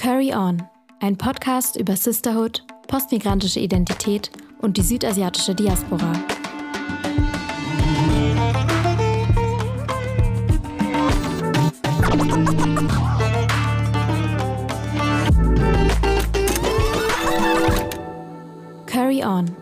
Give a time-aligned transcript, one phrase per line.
[0.00, 0.62] Curry On,
[1.00, 4.30] ein Podcast über Sisterhood, postmigrantische Identität
[4.62, 6.14] und die südasiatische Diaspora.
[18.86, 19.54] Curry On.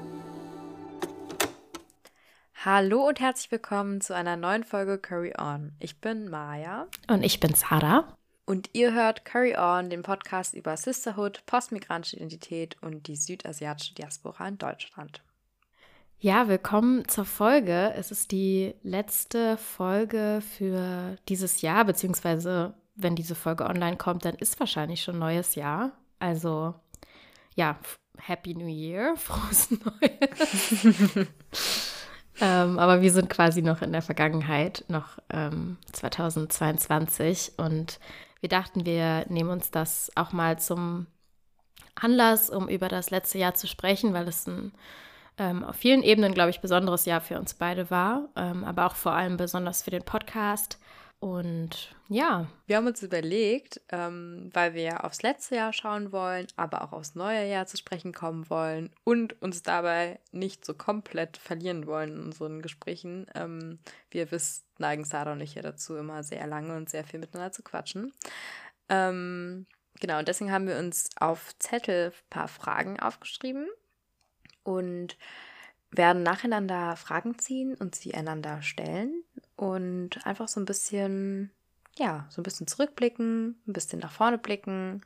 [2.64, 5.72] Hallo und herzlich willkommen zu einer neuen Folge Curry On.
[5.80, 6.86] Ich bin Maya.
[7.08, 8.17] Und ich bin Sarah.
[8.48, 14.48] Und ihr hört Curry On, den Podcast über Sisterhood, postmigrantische Identität und die südasiatische Diaspora
[14.48, 15.22] in Deutschland.
[16.18, 17.92] Ja, willkommen zur Folge.
[17.94, 24.36] Es ist die letzte Folge für dieses Jahr, beziehungsweise wenn diese Folge online kommt, dann
[24.36, 25.92] ist wahrscheinlich schon neues Jahr.
[26.18, 26.74] Also
[27.54, 27.78] ja,
[28.16, 30.86] Happy New Year, frohes Neues.
[32.40, 38.00] ähm, aber wir sind quasi noch in der Vergangenheit, noch ähm, 2022 und
[38.40, 41.06] wir dachten, wir nehmen uns das auch mal zum
[41.94, 44.72] Anlass, um über das letzte Jahr zu sprechen, weil es ein
[45.38, 48.96] ähm, auf vielen Ebenen, glaube ich, besonderes Jahr für uns beide war, ähm, aber auch
[48.96, 50.78] vor allem besonders für den Podcast.
[51.20, 52.46] Und ja.
[52.66, 57.16] Wir haben uns überlegt, ähm, weil wir aufs letzte Jahr schauen wollen, aber auch aufs
[57.16, 62.24] neue Jahr zu sprechen kommen wollen und uns dabei nicht so komplett verlieren wollen in
[62.26, 63.26] unseren Gesprächen.
[63.34, 67.04] Ähm, wie ihr wisst, neigen Sarah und ich ja dazu, immer sehr lange und sehr
[67.04, 68.12] viel miteinander zu quatschen.
[68.88, 69.66] Ähm,
[70.00, 73.66] genau, und deswegen haben wir uns auf Zettel ein paar Fragen aufgeschrieben
[74.62, 75.18] und
[75.90, 79.24] werden nacheinander Fragen ziehen und sie einander stellen
[79.58, 81.50] und einfach so ein bisschen,
[81.96, 85.02] ja, so ein bisschen zurückblicken, ein bisschen nach vorne blicken.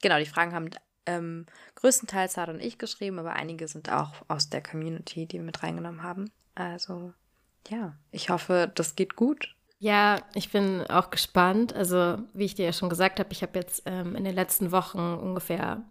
[0.00, 0.70] Genau, die Fragen haben
[1.06, 5.44] ähm, größtenteils Sarah und ich geschrieben, aber einige sind auch aus der Community, die wir
[5.44, 6.30] mit reingenommen haben.
[6.54, 7.12] Also,
[7.68, 9.56] ja, ich hoffe, das geht gut.
[9.80, 11.74] Ja, ich bin auch gespannt.
[11.74, 14.70] Also, wie ich dir ja schon gesagt habe, ich habe jetzt ähm, in den letzten
[14.70, 15.82] Wochen ungefähr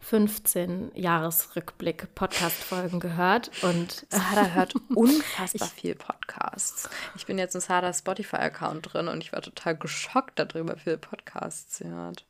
[0.00, 6.88] 15 Jahresrückblick Podcast-Folgen gehört und Sada hört unfassbar viel Podcasts.
[7.16, 10.98] Ich bin jetzt in Sadas Spotify-Account drin und ich war total geschockt darüber, wie viele
[10.98, 12.24] Podcasts sie hört.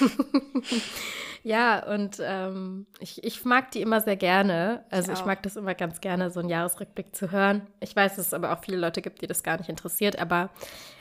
[1.42, 4.84] ja, und ähm, ich, ich mag die immer sehr gerne.
[4.90, 7.66] Also ich, ich mag das immer ganz gerne, so einen Jahresrückblick zu hören.
[7.80, 10.50] Ich weiß, dass es aber auch viele Leute gibt, die das gar nicht interessiert, aber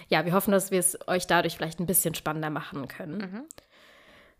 [0.10, 3.18] ja, wir hoffen, dass wir es euch dadurch vielleicht ein bisschen spannender machen können.
[3.18, 3.44] Mhm.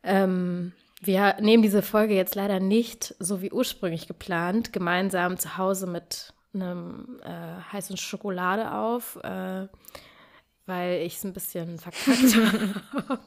[0.04, 0.74] Ähm,
[1.06, 6.34] wir nehmen diese Folge jetzt leider nicht, so wie ursprünglich geplant, gemeinsam zu Hause mit
[6.54, 9.68] einem äh, heißen Schokolade auf, äh,
[10.66, 13.20] weil ich es ein bisschen verkackt habe.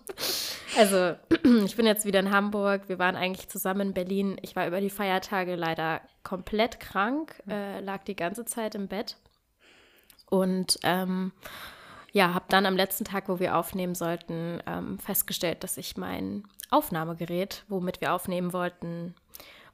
[0.76, 1.14] also,
[1.64, 2.88] ich bin jetzt wieder in Hamburg.
[2.88, 4.38] Wir waren eigentlich zusammen in Berlin.
[4.42, 9.16] Ich war über die Feiertage leider komplett krank, äh, lag die ganze Zeit im Bett.
[10.30, 11.32] Und ähm,
[12.12, 16.44] ja, habe dann am letzten Tag, wo wir aufnehmen sollten, ähm, festgestellt, dass ich mein
[16.70, 19.14] Aufnahmegerät, womit wir aufnehmen wollten,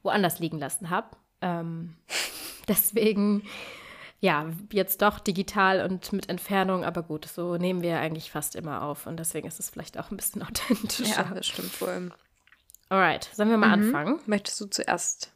[0.03, 1.15] woanders liegen lassen habe.
[1.41, 1.95] Ähm,
[2.67, 3.43] deswegen,
[4.19, 8.81] ja, jetzt doch digital und mit Entfernung, aber gut, so nehmen wir eigentlich fast immer
[8.83, 11.23] auf und deswegen ist es vielleicht auch ein bisschen authentischer.
[11.23, 12.11] Ja, das stimmt wohl.
[12.89, 13.85] Alright, sollen wir mal mhm.
[13.85, 14.19] anfangen?
[14.25, 15.31] Möchtest du zuerst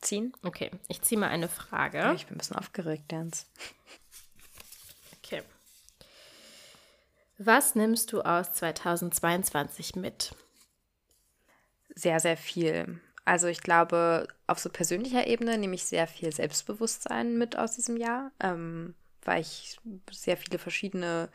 [0.00, 0.32] ziehen?
[0.44, 1.98] Okay, ich ziehe mal eine Frage.
[1.98, 3.46] Ja, ich bin ein bisschen aufgeregt, Jens.
[5.18, 5.42] Okay.
[7.38, 10.34] Was nimmst du aus 2022 mit?
[11.94, 13.00] sehr, sehr viel.
[13.24, 17.96] Also ich glaube, auf so persönlicher Ebene nehme ich sehr viel Selbstbewusstsein mit aus diesem
[17.96, 19.78] Jahr, ähm, weil ich
[20.10, 21.30] sehr viele verschiedene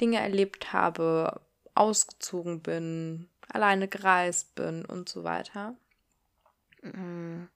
[0.00, 1.40] Dinge erlebt habe,
[1.74, 5.74] ausgezogen bin, alleine gereist bin und so weiter.
[6.82, 7.48] Mhm.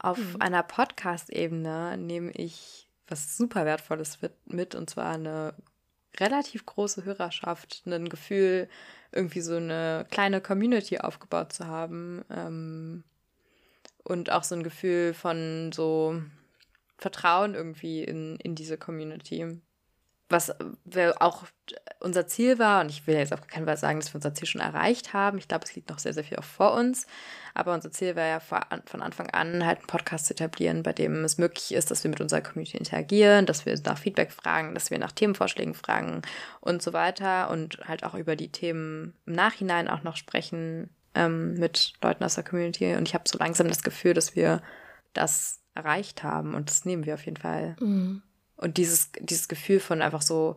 [0.00, 0.40] Auf mhm.
[0.40, 5.54] einer Podcast-Ebene nehme ich was super Wertvolles mit, und zwar eine
[6.20, 8.68] relativ große Hörerschaft, ein Gefühl,
[9.12, 13.04] irgendwie so eine kleine Community aufgebaut zu haben ähm,
[14.04, 16.20] und auch so ein Gefühl von so
[16.98, 19.60] Vertrauen irgendwie in, in diese Community.
[20.30, 20.54] Was
[21.20, 21.44] auch
[22.00, 24.46] unser Ziel war, und ich will jetzt auf keinen Fall sagen, dass wir unser Ziel
[24.46, 25.38] schon erreicht haben.
[25.38, 27.06] Ich glaube, es liegt noch sehr, sehr viel auch vor uns.
[27.54, 31.24] Aber unser Ziel war ja von Anfang an, halt einen Podcast zu etablieren, bei dem
[31.24, 34.90] es möglich ist, dass wir mit unserer Community interagieren, dass wir nach Feedback fragen, dass
[34.90, 36.22] wir nach Themenvorschlägen fragen
[36.60, 37.50] und so weiter.
[37.50, 42.36] Und halt auch über die Themen im Nachhinein auch noch sprechen ähm, mit Leuten aus
[42.36, 42.94] der Community.
[42.94, 44.62] Und ich habe so langsam das Gefühl, dass wir
[45.14, 46.54] das erreicht haben.
[46.54, 47.76] Und das nehmen wir auf jeden Fall.
[47.80, 48.22] Mhm.
[48.58, 50.56] Und dieses, dieses Gefühl von einfach so,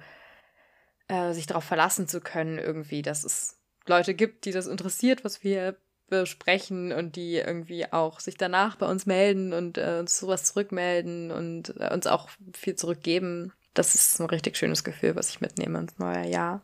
[1.07, 5.43] äh, sich darauf verlassen zu können, irgendwie, dass es Leute gibt, die das interessiert, was
[5.43, 5.77] wir
[6.11, 11.31] besprechen und die irgendwie auch sich danach bei uns melden und äh, uns sowas zurückmelden
[11.31, 13.53] und äh, uns auch viel zurückgeben.
[13.73, 16.61] Das ist ein richtig schönes Gefühl, was ich mitnehme ins neue Jahr.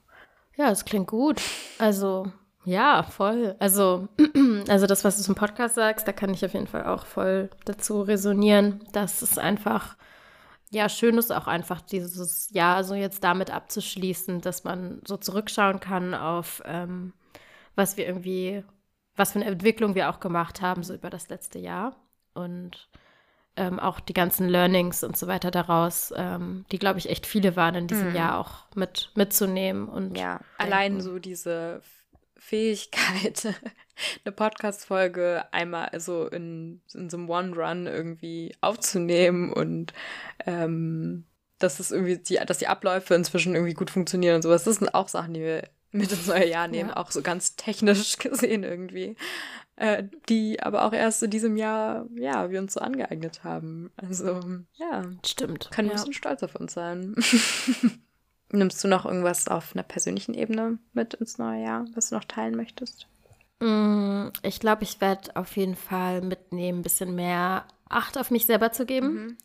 [0.58, 1.42] Ja, das klingt gut.
[1.78, 2.32] Also
[2.66, 3.56] Ja, voll.
[3.60, 4.10] Also,
[4.68, 7.50] also das, was du zum Podcast sagst, da kann ich auf jeden Fall auch voll
[7.64, 9.96] dazu resonieren, dass es einfach,
[10.70, 15.80] ja, schön ist auch einfach dieses Jahr so jetzt damit abzuschließen, dass man so zurückschauen
[15.80, 17.14] kann auf, ähm,
[17.76, 18.64] was wir irgendwie,
[19.16, 21.96] was für eine Entwicklung wir auch gemacht haben, so über das letzte Jahr.
[22.34, 22.90] Und
[23.56, 27.56] ähm, auch die ganzen Learnings und so weiter daraus, ähm, die, glaube ich, echt viele
[27.56, 28.16] waren in diesem mhm.
[28.16, 29.88] Jahr auch mit, mitzunehmen.
[29.88, 31.82] Und ja, allein so diese
[32.38, 33.54] Fähigkeit,
[34.26, 39.94] eine Podcast-Folge einmal so in, in so einem One-Run irgendwie aufzunehmen und
[40.46, 41.26] ähm,
[41.60, 44.64] dass es irgendwie die, dass die Abläufe inzwischen irgendwie gut funktionieren und sowas.
[44.64, 46.98] Das sind auch Sachen, die wir mit ins neue Jahr nehmen, ja.
[46.98, 49.16] auch so ganz technisch gesehen irgendwie.
[49.76, 53.92] Äh, die aber auch erst in diesem Jahr, ja, wir uns so angeeignet haben.
[53.96, 54.42] Also,
[54.74, 55.04] ja.
[55.24, 55.70] Stimmt.
[55.72, 55.94] Können ja.
[55.94, 57.16] ein bisschen stolz auf uns sein.
[58.52, 62.24] Nimmst du noch irgendwas auf einer persönlichen Ebene mit ins neue Jahr, was du noch
[62.24, 63.08] teilen möchtest?
[63.60, 68.46] Mm, ich glaube, ich werde auf jeden Fall mitnehmen, ein bisschen mehr Acht auf mich
[68.46, 69.14] selber zu geben.
[69.14, 69.38] Mhm.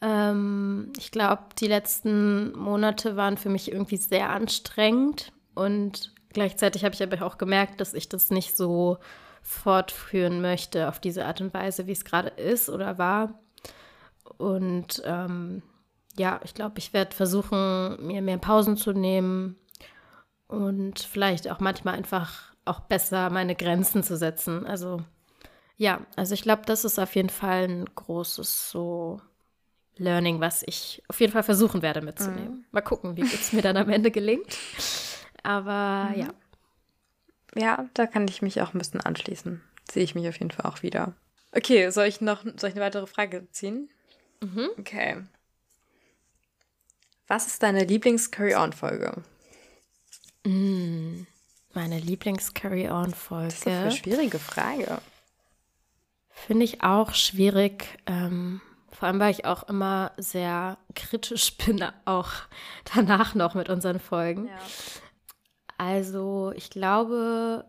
[0.00, 6.94] Ähm, ich glaube, die letzten Monate waren für mich irgendwie sehr anstrengend und gleichzeitig habe
[6.94, 8.98] ich aber auch gemerkt, dass ich das nicht so
[9.42, 13.38] fortführen möchte auf diese Art und Weise, wie es gerade ist oder war.
[14.38, 15.62] Und ähm,
[16.20, 19.56] ja, ich glaube, ich werde versuchen, mir mehr Pausen zu nehmen
[20.48, 24.66] und vielleicht auch manchmal einfach auch besser meine Grenzen zu setzen.
[24.66, 25.02] Also
[25.78, 29.22] ja, also ich glaube, das ist auf jeden Fall ein großes so
[29.96, 32.58] Learning, was ich auf jeden Fall versuchen werde mitzunehmen.
[32.58, 32.64] Mhm.
[32.70, 34.58] Mal gucken, wie es mir dann am Ende gelingt.
[35.42, 36.20] Aber mhm.
[36.20, 36.28] ja.
[37.56, 39.62] Ja, da kann ich mich auch ein bisschen anschließen.
[39.90, 41.14] Sehe ich mich auf jeden Fall auch wieder.
[41.52, 43.88] Okay, soll ich noch soll ich eine weitere Frage ziehen?
[44.42, 44.68] Mhm.
[44.78, 45.16] Okay.
[47.30, 49.22] Was ist deine Lieblings-Carry-On-Folge?
[50.44, 51.28] Mm,
[51.72, 53.46] meine Lieblings-Carry-On-Folge.
[53.46, 54.98] Das ist eine schwierige Frage.
[56.28, 58.00] Finde ich auch schwierig.
[58.06, 58.60] Ähm,
[58.90, 62.32] vor allem, weil ich auch immer sehr kritisch bin, auch
[62.96, 64.48] danach noch mit unseren Folgen.
[64.48, 64.58] Ja.
[65.78, 67.64] Also, ich glaube,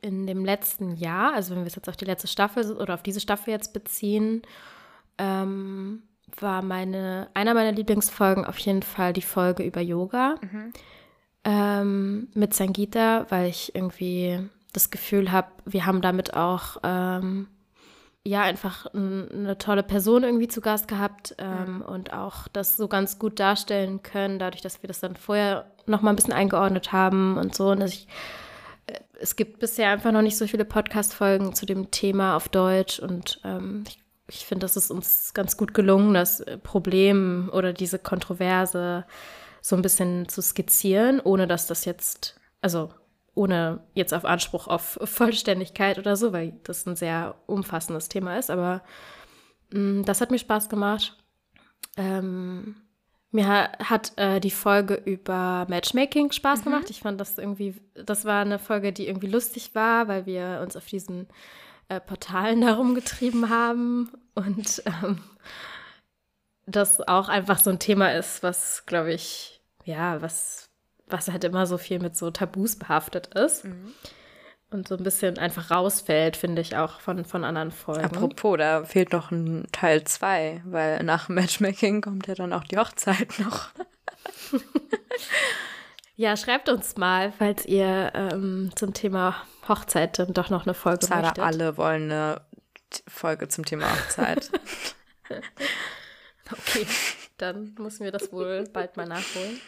[0.00, 3.02] in dem letzten Jahr, also wenn wir es jetzt auf die letzte Staffel oder auf
[3.02, 4.42] diese Staffel jetzt beziehen,
[5.18, 6.04] ähm,
[6.38, 10.72] war meine, einer meiner Lieblingsfolgen auf jeden Fall die Folge über Yoga mhm.
[11.44, 17.48] ähm, mit Sangita, weil ich irgendwie das Gefühl habe, wir haben damit auch ähm,
[18.24, 21.82] ja einfach eine tolle Person irgendwie zu Gast gehabt ähm, mhm.
[21.82, 26.02] und auch das so ganz gut darstellen können, dadurch, dass wir das dann vorher noch
[26.02, 27.70] mal ein bisschen eingeordnet haben und so.
[27.70, 28.06] Und ich,
[28.86, 32.98] äh, es gibt bisher einfach noch nicht so viele Podcast-Folgen zu dem Thema auf Deutsch
[32.98, 33.98] und ähm, ich
[34.30, 39.04] ich finde, das ist uns ganz gut gelungen, das Problem oder diese Kontroverse
[39.60, 42.90] so ein bisschen zu skizzieren, ohne dass das jetzt, also
[43.34, 48.50] ohne jetzt auf Anspruch auf Vollständigkeit oder so, weil das ein sehr umfassendes Thema ist.
[48.50, 48.82] Aber
[49.72, 51.16] mh, mm, das hat mir Spaß gemacht.
[51.96, 52.76] Ähm,
[53.32, 56.64] mir hat äh, die Folge über Matchmaking Spaß mhm.
[56.64, 56.90] gemacht.
[56.90, 60.76] Ich fand das irgendwie, das war eine Folge, die irgendwie lustig war, weil wir uns
[60.76, 61.28] auf diesen
[61.90, 65.20] äh, Portalen herumgetrieben haben und ähm,
[66.66, 70.70] das auch einfach so ein Thema ist, was, glaube ich, ja, was,
[71.06, 73.64] was halt immer so viel mit so Tabus behaftet ist.
[73.64, 73.92] Mhm.
[74.72, 78.04] Und so ein bisschen einfach rausfällt, finde ich auch von, von anderen Folgen.
[78.04, 82.78] Apropos, da fehlt noch ein Teil 2, weil nach Matchmaking kommt ja dann auch die
[82.78, 83.70] Hochzeit noch.
[86.20, 89.36] Ja, schreibt uns mal, falls ihr ähm, zum Thema
[89.70, 91.44] Hochzeit doch noch eine Folge Sarah, möchtet.
[91.44, 92.42] alle wollen eine
[93.08, 94.50] Folge zum Thema Hochzeit.
[96.52, 96.86] okay,
[97.38, 99.60] dann müssen wir das wohl bald mal nachholen.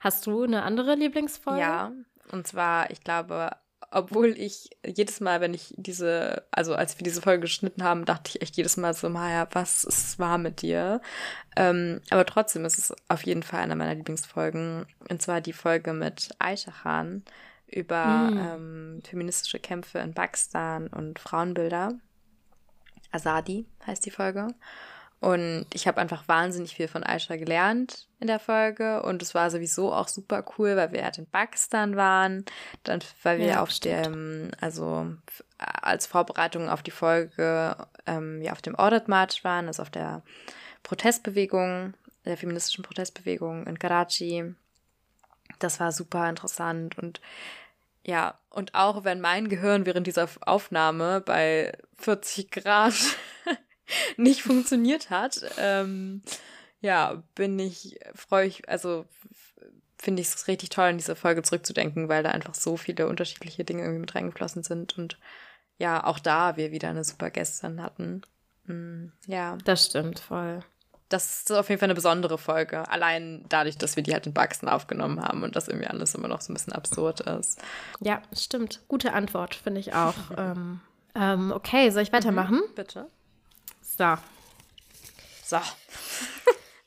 [0.00, 1.60] Hast du eine andere Lieblingsfolge?
[1.60, 1.92] Ja,
[2.32, 3.50] und zwar, ich glaube,
[3.90, 8.30] obwohl ich jedes Mal, wenn ich diese, also als wir diese Folge geschnitten haben, dachte
[8.30, 11.00] ich echt jedes Mal so, Maja, was ist wahr mit dir?
[11.56, 14.86] Ähm, aber trotzdem ist es auf jeden Fall eine meiner Lieblingsfolgen.
[15.08, 17.24] Und zwar die Folge mit Aisha Khan
[17.72, 18.38] über mhm.
[18.38, 21.94] ähm, feministische Kämpfe in Pakistan und Frauenbilder.
[23.12, 24.48] Azadi heißt die Folge.
[25.20, 29.02] Und ich habe einfach wahnsinnig viel von Aisha gelernt in der Folge.
[29.02, 32.46] Und es war sowieso auch super cool, weil wir halt in Pakistan waren.
[32.84, 35.12] Dann, weil wir ja, auf dem, also
[35.58, 40.22] als Vorbereitung auf die Folge, ähm, ja, auf dem Audit March waren, also auf der
[40.82, 41.92] Protestbewegung,
[42.24, 44.54] der feministischen Protestbewegung in Karachi.
[45.58, 47.20] Das war super interessant und
[48.04, 52.94] ja, und auch wenn mein Gehirn während dieser Aufnahme bei 40 Grad
[54.16, 56.22] nicht funktioniert hat, ähm,
[56.80, 59.04] ja, bin ich, freue ich, also
[59.98, 63.64] finde ich es richtig toll, in diese Folge zurückzudenken, weil da einfach so viele unterschiedliche
[63.64, 65.18] Dinge irgendwie mit reingeflossen sind und
[65.78, 68.22] ja, auch da wir wieder eine super Gästin hatten.
[68.64, 69.56] Mm, ja.
[69.64, 70.62] Das stimmt voll.
[71.10, 72.88] Das ist auf jeden Fall eine besondere Folge.
[72.88, 76.28] Allein dadurch, dass wir die halt in Buxton aufgenommen haben und das irgendwie alles immer
[76.28, 77.60] noch so ein bisschen absurd ist.
[77.98, 78.80] Ja, stimmt.
[78.86, 80.14] Gute Antwort, finde ich auch.
[80.38, 80.80] ähm,
[81.16, 82.58] ähm, okay, soll ich weitermachen?
[82.58, 83.08] Mhm, bitte.
[83.82, 84.14] So.
[85.44, 85.58] So.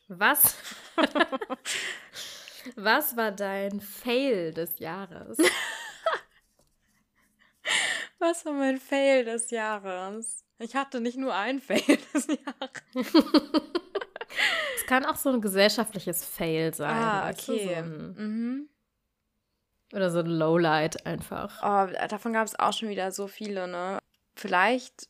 [0.07, 0.55] Was?
[2.77, 5.37] Was war dein Fail des Jahres?
[8.19, 10.45] Was war mein Fail des Jahres?
[10.59, 13.13] Ich hatte nicht nur ein Fail des Jahres.
[14.75, 16.95] es kann auch so ein gesellschaftliches Fail sein.
[16.95, 17.67] Ah, okay.
[17.67, 18.69] So ein, mhm.
[19.93, 21.61] Oder so ein Lowlight einfach.
[21.61, 23.99] Oh, davon gab es auch schon wieder so viele, ne?
[24.35, 25.07] Vielleicht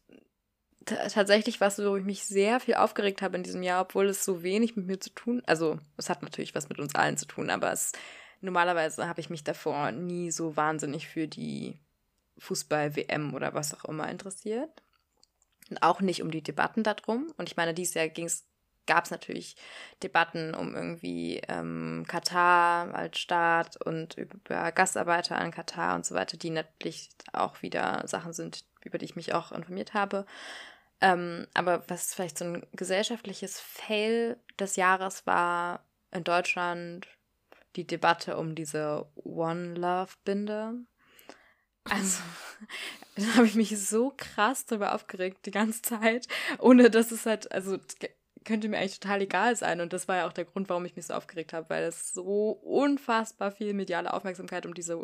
[0.86, 4.44] tatsächlich was, wo ich mich sehr viel aufgeregt habe in diesem Jahr, obwohl es so
[4.44, 7.50] wenig mit mir zu tun, also es hat natürlich was mit uns allen zu tun,
[7.50, 7.94] aber es
[8.42, 11.80] normalerweise habe ich mich davor nie so wahnsinnig für die
[12.40, 14.84] Fußball-WM oder was auch immer interessiert.
[15.70, 17.32] Und auch nicht um die Debatten darum.
[17.38, 18.10] Und ich meine, dieses Jahr
[18.86, 19.56] gab es natürlich
[20.02, 26.38] Debatten um irgendwie ähm, Katar als Staat und über Gastarbeiter an Katar und so weiter,
[26.38, 30.26] die natürlich auch wieder Sachen sind, über die ich mich auch informiert habe.
[31.02, 37.08] Ähm, aber was vielleicht so ein gesellschaftliches Fail des Jahres war in Deutschland
[37.76, 40.76] die Debatte um diese One Love Binde.
[41.86, 42.22] Also,
[43.18, 46.28] da habe ich mich so krass darüber aufgeregt die ganze Zeit,
[46.60, 47.78] ohne dass es halt, also
[48.44, 49.82] könnte mir eigentlich total egal sein.
[49.82, 52.14] Und das war ja auch der Grund, warum ich mich so aufgeregt habe, weil es
[52.14, 55.00] so unfassbar viel mediale Aufmerksamkeit um diese,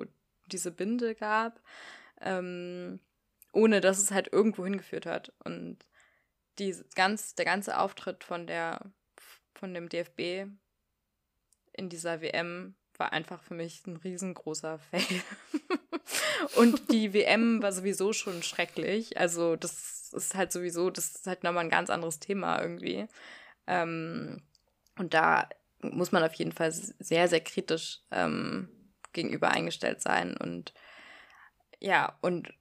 [0.48, 1.62] diese Binde gab,
[2.22, 3.00] ähm,
[3.52, 5.34] ohne dass es halt irgendwo hingeführt hat.
[5.44, 5.78] Und
[6.60, 8.92] die ganz, der ganze Auftritt von der
[9.60, 10.50] von dem DFB
[11.74, 15.22] in dieser WM war einfach für mich ein riesengroßer Fail.
[16.56, 19.18] und die WM war sowieso schon schrecklich.
[19.18, 23.08] Also das ist halt sowieso, das ist halt nochmal ein ganz anderes Thema irgendwie.
[23.68, 24.42] Ähm,
[24.98, 25.48] und da
[25.82, 28.70] muss man auf jeden Fall sehr, sehr kritisch ähm,
[29.14, 30.36] gegenüber eingestellt sein.
[30.36, 30.74] Und
[31.80, 32.54] ja, und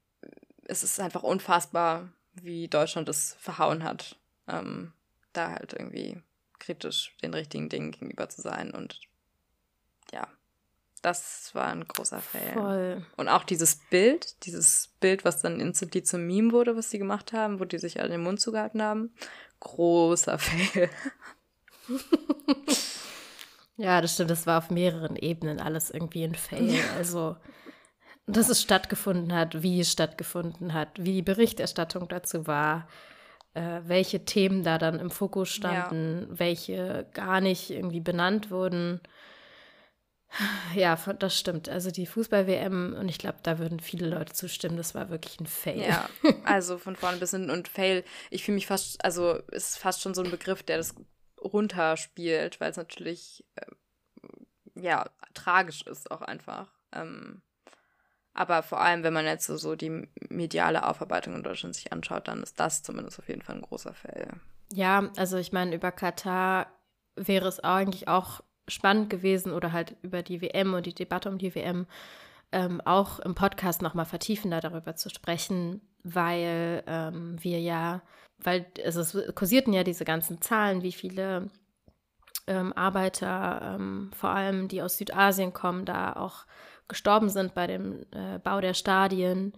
[0.64, 4.93] es ist einfach unfassbar, wie Deutschland es verhauen hat, ähm,
[5.33, 6.23] da halt irgendwie
[6.59, 8.71] kritisch den richtigen Dingen gegenüber zu sein.
[8.71, 9.00] Und
[10.12, 10.28] ja,
[11.00, 12.52] das war ein großer Fail.
[12.52, 13.07] Voll.
[13.17, 17.33] Und auch dieses Bild, dieses Bild, was dann instantly zum Meme wurde, was sie gemacht
[17.33, 19.14] haben, wo die sich alle den Mund zugehalten haben,
[19.61, 20.90] großer Fail.
[23.76, 26.75] ja, das stimmt, das war auf mehreren Ebenen alles irgendwie ein Fail.
[26.97, 27.37] Also
[28.28, 32.87] dass es stattgefunden hat, wie es stattgefunden hat, wie die Berichterstattung dazu war,
[33.55, 36.38] äh, welche Themen da dann im Fokus standen, ja.
[36.38, 39.00] welche gar nicht irgendwie benannt wurden.
[40.75, 41.68] Ja, das stimmt.
[41.68, 45.47] Also die Fußball-WM, und ich glaube, da würden viele Leute zustimmen, das war wirklich ein
[45.47, 45.80] Fail.
[45.80, 46.08] Ja,
[46.44, 50.14] also von vorne bis hin und Fail, ich fühle mich fast, also ist fast schon
[50.14, 50.94] so ein Begriff, der das
[51.42, 53.66] runterspielt, weil es natürlich, äh,
[54.80, 56.68] ja, tragisch ist auch einfach.
[56.92, 57.42] Ähm,
[58.35, 62.28] aber vor allem, wenn man jetzt so, so die mediale Aufarbeitung in Deutschland sich anschaut,
[62.28, 64.28] dann ist das zumindest auf jeden Fall ein großer Fail.
[64.73, 66.66] Ja, also ich meine, über Katar
[67.16, 71.39] wäre es eigentlich auch spannend gewesen oder halt über die WM und die Debatte um
[71.39, 71.87] die WM
[72.53, 78.03] ähm, auch im Podcast nochmal vertiefender darüber zu sprechen, weil ähm, wir ja,
[78.39, 81.51] weil also es kursierten ja diese ganzen Zahlen, wie viele
[82.47, 86.47] ähm, Arbeiter, ähm, vor allem die aus Südasien kommen, da auch
[86.89, 89.53] gestorben sind bei dem äh, Bau der Stadien.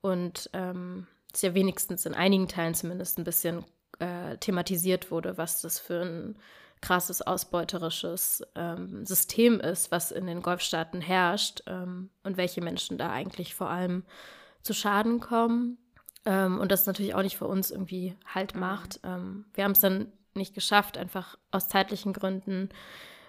[0.00, 3.64] Und ähm, es ja wenigstens in einigen Teilen zumindest ein bisschen
[4.00, 6.36] äh, thematisiert wurde, was das für ein
[6.82, 13.10] krasses ausbeuterisches ähm, System ist, was in den Golfstaaten herrscht ähm, und welche Menschen da
[13.10, 14.04] eigentlich vor allem
[14.62, 15.78] zu Schaden kommen.
[16.24, 18.60] Ähm, und das natürlich auch nicht für uns irgendwie Halt mhm.
[18.60, 19.00] macht.
[19.04, 22.68] Ähm, wir haben es dann nicht geschafft, einfach aus zeitlichen Gründen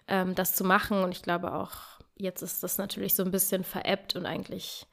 [0.08, 1.04] ähm, das zu machen.
[1.04, 1.72] Und ich glaube auch,
[2.16, 4.88] jetzt ist das natürlich so ein bisschen veräppt und eigentlich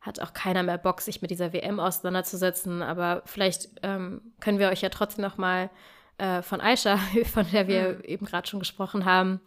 [0.00, 2.82] hat auch keiner mehr Bock, sich mit dieser WM auseinanderzusetzen.
[2.82, 5.70] Aber vielleicht ähm, können wir euch ja trotzdem noch mal
[6.18, 6.96] äh, von Aisha,
[7.32, 8.04] von der wir mhm.
[8.04, 9.40] eben gerade schon gesprochen haben,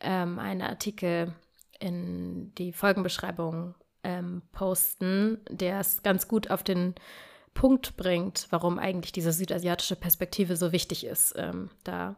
[0.00, 1.34] ähm, einen Artikel
[1.78, 6.94] in die Folgenbeschreibung ähm, posten, der es ganz gut auf den
[7.54, 11.34] Punkt bringt, warum eigentlich diese südasiatische Perspektive so wichtig ist.
[11.36, 12.16] Ähm, da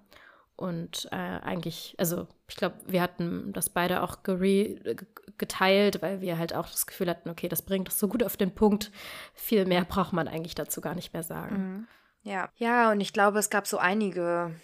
[0.59, 6.53] und äh, eigentlich, also ich glaube, wir hatten das beide auch geteilt, weil wir halt
[6.53, 8.91] auch das Gefühl hatten, okay, das bringt es so gut auf den Punkt.
[9.35, 11.57] Viel mehr braucht man eigentlich dazu gar nicht mehr sagen.
[11.57, 11.87] Mhm.
[12.29, 14.55] Ja, ja, und ich glaube, es gab so einige,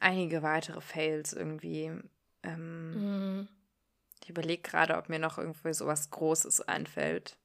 [0.00, 1.92] einige weitere Fails irgendwie.
[2.42, 3.48] Ähm, mhm.
[4.20, 7.36] Ich überlege gerade, ob mir noch irgendwie sowas Großes einfällt.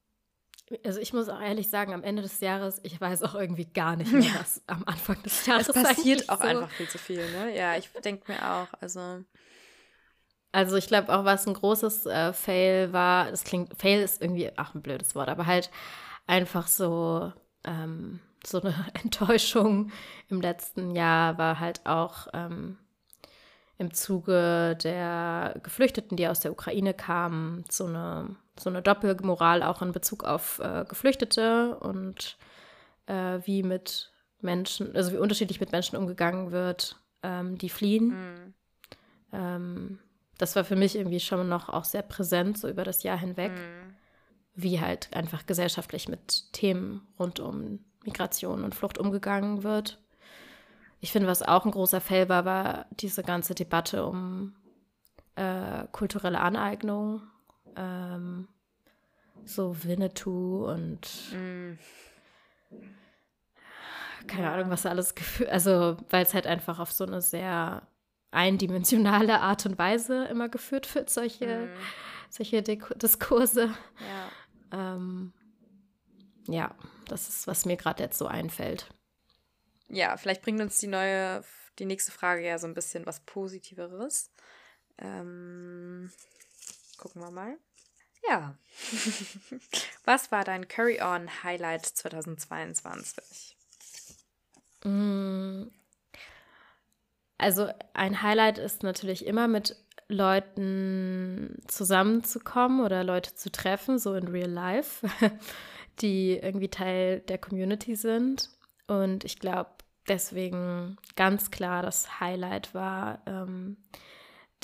[0.84, 3.94] Also ich muss auch ehrlich sagen, am Ende des Jahres, ich weiß auch irgendwie gar
[3.94, 6.48] nicht mehr, was am Anfang des Jahres Es passiert auch so.
[6.48, 7.56] einfach viel zu viel, ne?
[7.56, 9.24] Ja, ich denke mir auch, also...
[10.50, 14.50] Also ich glaube auch, was ein großes äh, Fail war, das klingt, Fail ist irgendwie,
[14.56, 15.70] ach ein blödes Wort, aber halt
[16.26, 17.32] einfach so,
[17.64, 19.90] ähm, so eine Enttäuschung
[20.28, 22.78] im letzten Jahr war halt auch ähm,
[23.78, 29.82] im Zuge der Geflüchteten, die aus der Ukraine kamen, so eine, so eine Doppelmoral auch
[29.82, 32.36] in Bezug auf äh, Geflüchtete und
[33.06, 38.08] äh, wie mit Menschen, also wie unterschiedlich mit Menschen umgegangen wird, ähm, die fliehen.
[38.08, 38.54] Mhm.
[39.32, 39.98] Ähm,
[40.38, 43.52] das war für mich irgendwie schon noch auch sehr präsent, so über das Jahr hinweg,
[43.52, 43.94] mhm.
[44.54, 49.98] wie halt einfach gesellschaftlich mit Themen rund um Migration und Flucht umgegangen wird.
[51.00, 54.54] Ich finde, was auch ein großer Fell war, war diese ganze Debatte um
[55.36, 57.22] äh, kulturelle Aneignung.
[57.76, 58.48] Ähm,
[59.44, 61.78] so Winnetou und mm.
[64.26, 64.50] keine.
[64.50, 65.50] Ahnung, was alles gefühlt.
[65.50, 67.82] Also, weil es halt einfach auf so eine sehr
[68.30, 71.68] eindimensionale Art und Weise immer geführt wird, solche, mm.
[72.30, 73.70] solche Diskurse.
[74.72, 74.96] Ja.
[74.96, 75.32] Ähm,
[76.48, 76.74] ja,
[77.08, 78.88] das ist, was mir gerade jetzt so einfällt
[79.88, 81.42] ja, vielleicht bringt uns die neue,
[81.78, 84.30] die nächste Frage ja so ein bisschen was Positiveres.
[84.98, 86.10] Ähm,
[86.98, 87.56] gucken wir mal.
[88.28, 88.56] Ja.
[90.04, 93.56] was war dein Curry-On-Highlight 2022?
[94.84, 95.64] Mm.
[97.38, 99.76] Also ein Highlight ist natürlich immer mit
[100.08, 105.06] Leuten zusammenzukommen oder Leute zu treffen, so in real life,
[106.00, 108.50] die irgendwie Teil der Community sind.
[108.86, 109.70] Und ich glaube,
[110.08, 113.76] deswegen ganz klar das Highlight war ähm,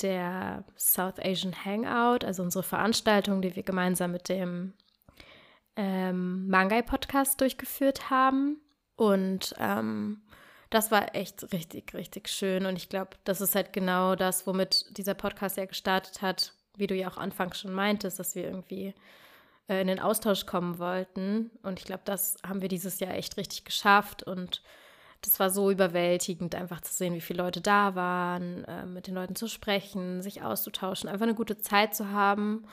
[0.01, 4.73] der South Asian Hangout, also unsere Veranstaltung, die wir gemeinsam mit dem
[5.75, 8.61] ähm, Mangai-Podcast durchgeführt haben.
[8.95, 10.21] Und ähm,
[10.69, 12.65] das war echt richtig, richtig schön.
[12.65, 16.87] Und ich glaube, das ist halt genau das, womit dieser Podcast ja gestartet hat, wie
[16.87, 18.93] du ja auch anfangs schon meintest, dass wir irgendwie
[19.67, 21.51] äh, in den Austausch kommen wollten.
[21.63, 24.23] Und ich glaube, das haben wir dieses Jahr echt richtig geschafft.
[24.23, 24.61] Und
[25.21, 29.15] das war so überwältigend, einfach zu sehen, wie viele Leute da waren, äh, mit den
[29.15, 32.67] Leuten zu sprechen, sich auszutauschen, einfach eine gute Zeit zu haben.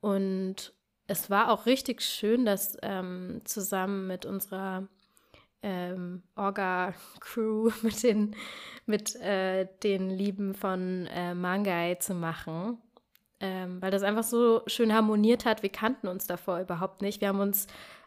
[0.00, 0.72] Und
[1.06, 4.88] es war auch richtig schön, das ähm, zusammen mit unserer
[5.62, 8.36] ähm, Orga-Crew, mit den,
[8.86, 12.78] mit äh, den Lieben von äh, Mangai zu machen.
[13.40, 15.62] Ähm, weil das einfach so schön harmoniert hat.
[15.62, 17.20] Wir kannten uns davor überhaupt nicht.
[17.20, 17.66] Wir haben uns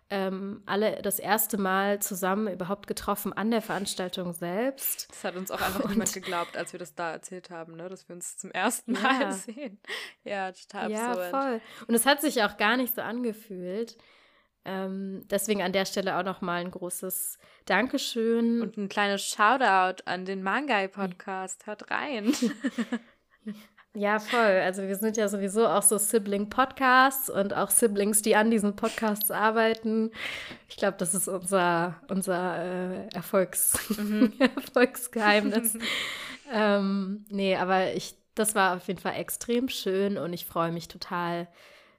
[0.10, 5.10] ähm, alle das erste Mal zusammen überhaupt getroffen an der Veranstaltung selbst.
[5.12, 7.90] Das hat uns auch einfach und, niemand geglaubt, als wir das da erzählt haben, ne?
[7.90, 9.32] dass wir uns zum ersten Mal ja.
[9.34, 9.80] sehen.
[10.24, 11.32] Ja, total ja, absurd.
[11.34, 11.62] Ja, voll.
[11.88, 13.98] Und es hat sich auch gar nicht so angefühlt.
[14.64, 18.62] Ähm, deswegen an der Stelle auch nochmal ein großes Dankeschön.
[18.62, 21.66] Und ein kleines Shoutout an den Mangai-Podcast.
[21.68, 22.34] Hört rein.
[23.98, 24.40] Ja, voll.
[24.40, 29.32] Also wir sind ja sowieso auch so Sibling-Podcasts und auch Siblings, die an diesen Podcasts
[29.32, 30.12] arbeiten.
[30.70, 34.34] Ich glaube, das ist unser, unser äh, Erfolgs mhm.
[34.56, 35.80] Erfolgsgeheimnis.
[36.54, 40.88] ähm, nee, aber ich, das war auf jeden Fall extrem schön und ich freue mich
[40.88, 41.48] total,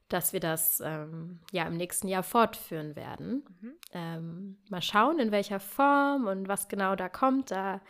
[0.08, 3.44] dass wir das ähm, ja im nächsten Jahr fortführen werden.
[3.60, 3.72] Mhm.
[3.92, 7.50] Ähm, mal schauen, in welcher Form und was genau da kommt.
[7.50, 7.80] Da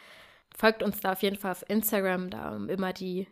[0.56, 3.28] folgt uns da auf jeden Fall auf Instagram, da um immer die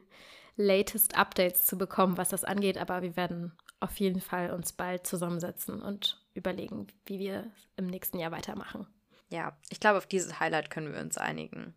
[0.57, 2.79] latest Updates zu bekommen, was das angeht.
[2.79, 8.19] Aber wir werden auf jeden Fall uns bald zusammensetzen und überlegen, wie wir im nächsten
[8.19, 8.87] Jahr weitermachen.
[9.29, 11.75] Ja, ich glaube, auf dieses Highlight können wir uns einigen.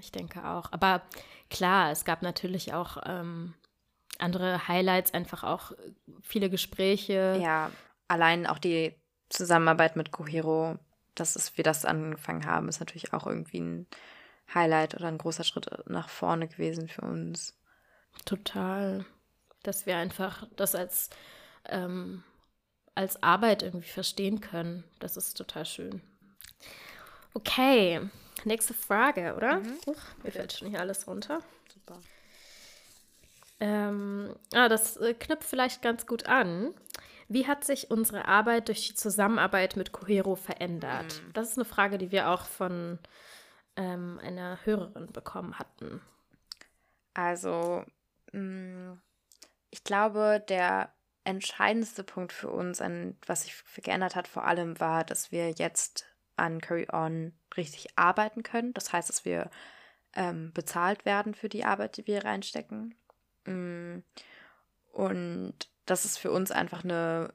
[0.00, 0.72] Ich denke auch.
[0.72, 1.02] Aber
[1.50, 3.54] klar, es gab natürlich auch ähm,
[4.18, 5.72] andere Highlights, einfach auch
[6.22, 7.38] viele Gespräche.
[7.40, 7.70] Ja,
[8.08, 8.94] allein auch die
[9.28, 10.78] Zusammenarbeit mit Cohero,
[11.14, 13.86] dass es, wir das angefangen haben, ist natürlich auch irgendwie ein
[14.52, 17.58] Highlight oder ein großer Schritt nach vorne gewesen für uns.
[18.24, 19.04] Total.
[19.62, 21.10] Dass wir einfach das als,
[21.68, 22.22] ähm,
[22.94, 24.84] als Arbeit irgendwie verstehen können.
[24.98, 26.02] Das ist total schön.
[27.34, 28.00] Okay,
[28.44, 29.60] nächste Frage, oder?
[29.60, 29.78] Mhm.
[29.86, 31.40] Uch, mir fällt schon hier alles runter.
[31.72, 32.00] Super.
[33.60, 36.74] Ähm, ah, das äh, knüpft vielleicht ganz gut an.
[37.28, 41.22] Wie hat sich unsere Arbeit durch die Zusammenarbeit mit Cohero verändert?
[41.22, 41.32] Mhm.
[41.32, 42.98] Das ist eine Frage, die wir auch von
[43.76, 46.00] ähm, einer Hörerin bekommen hatten.
[47.14, 47.84] Also
[49.70, 50.92] ich glaube, der
[51.24, 56.06] entscheidendste Punkt für uns, an was sich geändert hat, vor allem war, dass wir jetzt
[56.36, 58.74] an Curry On richtig arbeiten können.
[58.74, 59.50] Das heißt, dass wir
[60.14, 62.94] ähm, bezahlt werden für die Arbeit, die wir reinstecken.
[63.46, 63.98] Mm,
[64.92, 65.54] Und
[65.86, 67.34] das ist für uns einfach eine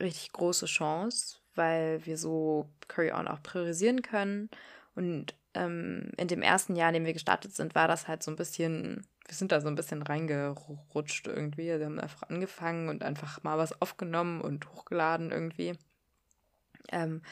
[0.00, 4.50] richtig große Chance, weil wir so Curry On auch priorisieren können.
[4.94, 8.30] Und ähm, in dem ersten Jahr, in dem wir gestartet sind, war das halt so
[8.30, 11.66] ein bisschen, wir sind da so ein bisschen reingerutscht irgendwie.
[11.66, 15.74] Wir haben einfach angefangen und einfach mal was aufgenommen und hochgeladen irgendwie.
[16.90, 17.22] Ähm,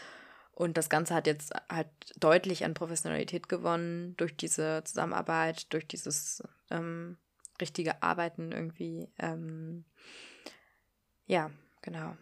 [0.53, 6.43] und das Ganze hat jetzt halt deutlich an Professionalität gewonnen durch diese Zusammenarbeit, durch dieses
[6.71, 7.17] ähm,
[7.61, 9.09] richtige Arbeiten irgendwie.
[9.19, 9.85] Ähm,
[11.27, 11.51] ja,
[11.83, 12.17] genau.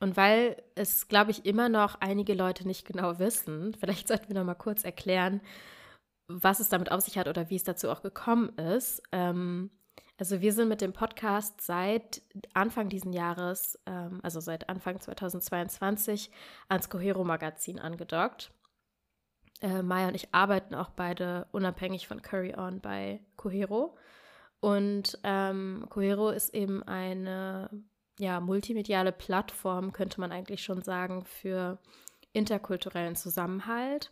[0.00, 4.34] Und weil es, glaube ich, immer noch einige Leute nicht genau wissen, vielleicht sollten wir
[4.36, 5.40] noch mal kurz erklären,
[6.28, 9.02] was es damit auf sich hat oder wie es dazu auch gekommen ist.
[9.12, 9.70] Ähm,
[10.18, 12.22] also wir sind mit dem Podcast seit
[12.54, 16.30] Anfang diesen Jahres, ähm, also seit Anfang 2022,
[16.68, 18.50] ans Cohero Magazin angedockt.
[19.60, 23.96] Äh, Maya und ich arbeiten auch beide unabhängig von Curry On bei Cohero.
[24.60, 27.70] Und ähm, Cohero ist eben eine
[28.18, 31.78] ja, multimediale Plattform, könnte man eigentlich schon sagen, für
[32.32, 34.10] interkulturellen Zusammenhalt.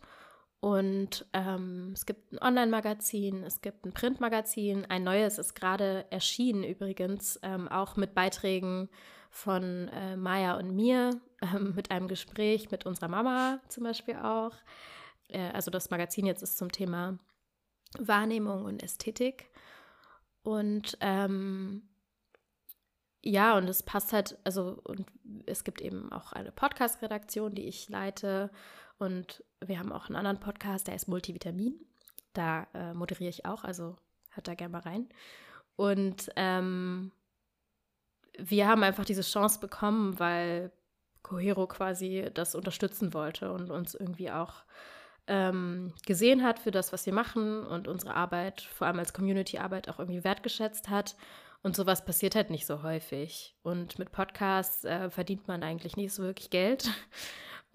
[0.59, 4.85] Und ähm, es gibt ein Online-Magazin, es gibt ein Printmagazin.
[4.85, 8.89] Ein neues ist gerade erschienen übrigens, ähm, auch mit Beiträgen
[9.29, 14.53] von äh, Maya und mir, ähm, mit einem Gespräch mit unserer Mama zum Beispiel auch.
[15.27, 17.19] Äh, also das Magazin jetzt ist zum Thema
[17.99, 19.51] Wahrnehmung und Ästhetik.
[20.41, 21.89] Und ähm,
[23.21, 25.07] ja, und es passt halt, also, und
[25.47, 28.51] es gibt eben auch eine Podcast-Redaktion, die ich leite.
[28.97, 31.79] Und wir haben auch einen anderen Podcast, der ist Multivitamin.
[32.33, 33.97] Da äh, moderiere ich auch, also
[34.31, 35.09] hört da gerne mal rein.
[35.75, 37.11] Und ähm,
[38.37, 40.71] wir haben einfach diese Chance bekommen, weil
[41.23, 44.63] Cohero quasi das unterstützen wollte und uns irgendwie auch
[45.27, 49.89] ähm, gesehen hat für das, was wir machen und unsere Arbeit, vor allem als Community-Arbeit,
[49.89, 51.15] auch irgendwie wertgeschätzt hat
[51.63, 53.55] und sowas passiert halt nicht so häufig.
[53.63, 56.87] Und mit Podcasts äh, verdient man eigentlich nicht so wirklich Geld.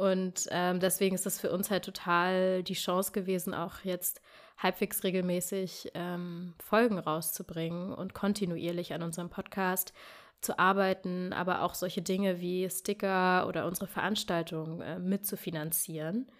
[0.00, 4.22] Und ähm, deswegen ist das für uns halt total die Chance gewesen, auch jetzt
[4.56, 9.92] halbwegs regelmäßig ähm, Folgen rauszubringen und kontinuierlich an unserem Podcast
[10.40, 16.32] zu arbeiten, aber auch solche Dinge wie Sticker oder unsere Veranstaltungen äh, mitzufinanzieren.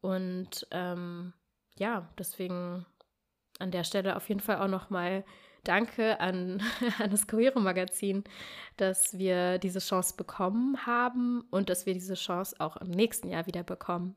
[0.00, 1.32] Und ähm,
[1.78, 2.86] ja, deswegen
[3.60, 5.24] an der Stelle auf jeden Fall auch nochmal
[5.66, 6.62] Danke an,
[6.98, 8.24] an das Cohero-Magazin,
[8.76, 13.46] dass wir diese Chance bekommen haben und dass wir diese Chance auch im nächsten Jahr
[13.46, 14.16] wieder bekommen.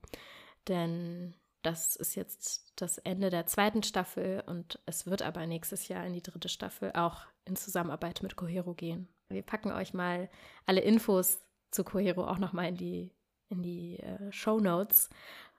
[0.67, 1.33] Denn
[1.63, 6.13] das ist jetzt das Ende der zweiten Staffel und es wird aber nächstes Jahr in
[6.13, 9.07] die dritte Staffel auch in Zusammenarbeit mit Cohero gehen.
[9.29, 10.29] Wir packen euch mal
[10.65, 11.39] alle Infos
[11.71, 13.11] zu Cohero auch nochmal in die,
[13.49, 15.09] in die äh, Show Notes.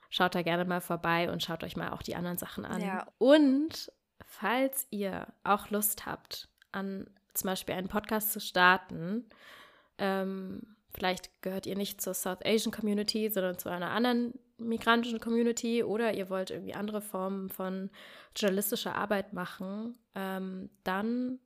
[0.08, 2.80] Schaut da gerne mal vorbei und schaut euch mal auch die anderen Sachen an.
[2.80, 3.06] Ja.
[3.18, 3.92] Und
[4.26, 9.28] falls ihr auch Lust habt, an zum Beispiel einen Podcast zu starten,
[9.98, 15.82] ähm, vielleicht gehört ihr nicht zur South Asian Community, sondern zu einer anderen migrantischen Community
[15.82, 17.90] oder ihr wollt irgendwie andere Formen von
[18.36, 21.38] journalistischer Arbeit machen, ähm, dann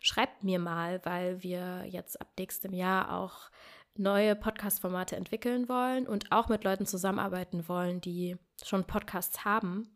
[0.00, 3.50] schreibt mir mal, weil wir jetzt ab nächstem Jahr auch
[3.94, 9.95] neue Podcast-Formate entwickeln wollen und auch mit Leuten zusammenarbeiten wollen, die schon Podcasts haben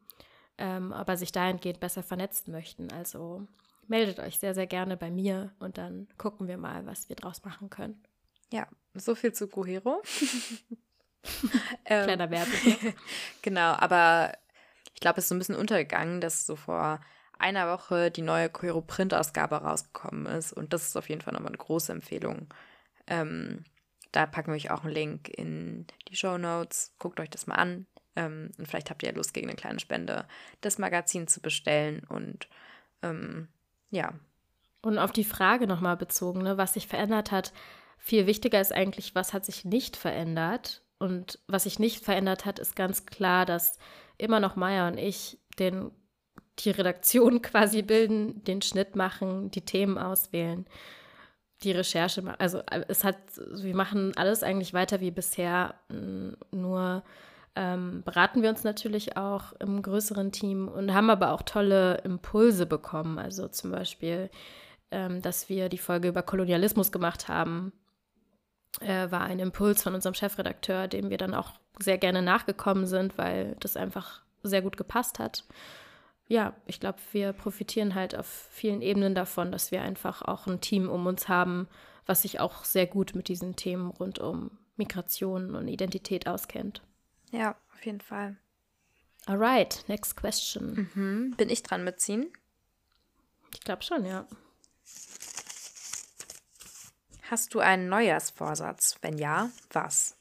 [0.60, 2.92] ähm, aber sich dahingehend besser vernetzen möchten.
[2.92, 3.46] Also
[3.88, 7.42] meldet euch sehr, sehr gerne bei mir und dann gucken wir mal, was wir draus
[7.44, 8.00] machen können.
[8.52, 10.02] Ja, so viel zu Cohero.
[11.84, 12.94] Ähm, Kleiner Werbung.
[13.42, 14.32] genau, aber
[14.94, 16.98] ich glaube, es ist so ein bisschen untergegangen, dass so vor
[17.38, 21.50] einer Woche die neue Cohero Print-Ausgabe rausgekommen ist und das ist auf jeden Fall nochmal
[21.50, 22.46] eine große Empfehlung.
[23.06, 23.64] Ähm,
[24.12, 26.94] da packen wir euch auch einen Link in die Show Notes.
[26.98, 27.86] Guckt euch das mal an.
[28.20, 30.26] Ähm, und vielleicht habt ihr ja Lust, gegen eine kleine Spende
[30.60, 32.02] das Magazin zu bestellen.
[32.08, 32.48] Und
[33.02, 33.48] ähm,
[33.90, 34.12] ja.
[34.82, 37.52] Und auf die Frage nochmal bezogen, ne, was sich verändert hat.
[37.98, 40.82] Viel wichtiger ist eigentlich, was hat sich nicht verändert.
[40.98, 43.78] Und was sich nicht verändert hat, ist ganz klar, dass
[44.18, 45.90] immer noch Maya und ich den,
[46.58, 50.66] die Redaktion quasi bilden, den Schnitt machen, die Themen auswählen,
[51.62, 52.36] die Recherche machen.
[52.38, 55.74] Also es hat, wir machen alles eigentlich weiter wie bisher,
[56.50, 57.02] nur
[57.56, 62.66] ähm, beraten wir uns natürlich auch im größeren Team und haben aber auch tolle Impulse
[62.66, 63.18] bekommen.
[63.18, 64.30] Also zum Beispiel,
[64.90, 67.72] ähm, dass wir die Folge über Kolonialismus gemacht haben,
[68.80, 73.18] äh, war ein Impuls von unserem Chefredakteur, dem wir dann auch sehr gerne nachgekommen sind,
[73.18, 75.44] weil das einfach sehr gut gepasst hat.
[76.28, 80.60] Ja, ich glaube, wir profitieren halt auf vielen Ebenen davon, dass wir einfach auch ein
[80.60, 81.66] Team um uns haben,
[82.06, 86.82] was sich auch sehr gut mit diesen Themen rund um Migration und Identität auskennt.
[87.30, 88.36] Ja, auf jeden Fall.
[89.26, 90.90] Alright, next question.
[90.94, 91.34] Mhm.
[91.36, 92.32] Bin ich dran mitziehen?
[93.54, 94.26] Ich glaube schon, ja.
[97.30, 98.96] Hast du einen Neujahrsvorsatz?
[99.02, 100.16] Wenn ja, was?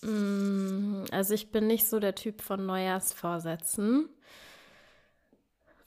[0.00, 4.08] Mm, also ich bin nicht so der Typ von Neujahrsvorsätzen,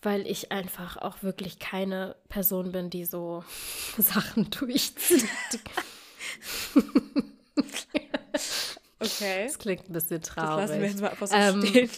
[0.02, 3.44] weil ich einfach auch wirklich keine Person bin, die so
[3.98, 5.28] Sachen durchzieht.
[9.06, 9.46] okay.
[9.46, 10.62] Das klingt ein bisschen traurig.
[10.62, 11.89] Das lassen wir jetzt mal einfach so ähm, stehen.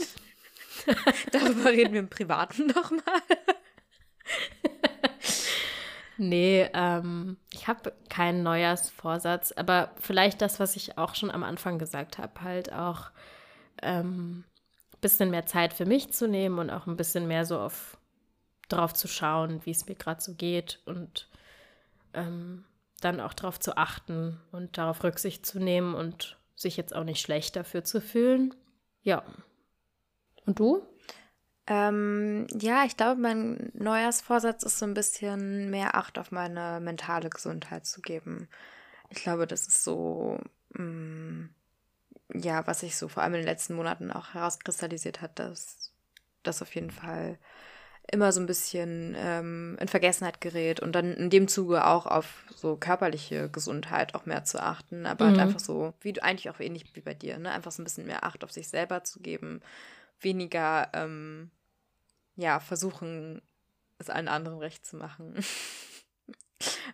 [1.32, 3.22] Darüber reden wir im Privaten nochmal.
[6.18, 11.78] Nee, ähm, ich habe keinen Neujahrsvorsatz, aber vielleicht das, was ich auch schon am Anfang
[11.78, 13.12] gesagt habe, halt auch
[13.84, 14.44] ähm,
[14.94, 17.98] ein bisschen mehr Zeit für mich zu nehmen und auch ein bisschen mehr so auf
[18.68, 21.30] drauf zu schauen, wie es mir gerade so geht und
[22.14, 22.66] ähm,
[23.00, 27.22] dann auch darauf zu achten und darauf Rücksicht zu nehmen und sich jetzt auch nicht
[27.22, 28.54] schlecht dafür zu fühlen.
[29.04, 29.24] Ja.
[30.46, 30.82] Und du?
[31.68, 37.30] Ähm, ja, ich glaube, mein Neujahrsvorsatz ist so ein bisschen mehr Acht auf meine mentale
[37.30, 38.50] Gesundheit zu geben.
[39.10, 40.40] Ich glaube, das ist so,
[40.70, 41.50] mh, mm,
[42.34, 45.94] ja, was sich so vor allem in den letzten Monaten auch herauskristallisiert hat, dass
[46.44, 47.38] das auf jeden Fall
[48.10, 52.46] immer so ein bisschen ähm, in Vergessenheit gerät und dann in dem Zuge auch auf
[52.56, 55.40] so körperliche Gesundheit auch mehr zu achten, aber halt mhm.
[55.40, 57.52] halt einfach so, wie du eigentlich auch ähnlich wie bei dir, ne?
[57.52, 59.62] Einfach so ein bisschen mehr Acht auf sich selber zu geben,
[60.22, 61.52] weniger ähm,
[62.36, 63.42] ja, versuchen,
[64.00, 65.36] es allen anderen recht zu machen.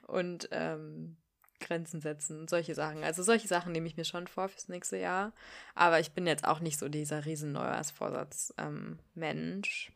[0.08, 1.18] und ähm,
[1.60, 3.04] Grenzen setzen, solche Sachen.
[3.04, 5.32] Also solche Sachen nehme ich mir schon vor fürs nächste Jahr.
[5.76, 9.92] Aber ich bin jetzt auch nicht so dieser riesen Neujahrsvorsatz-Mensch.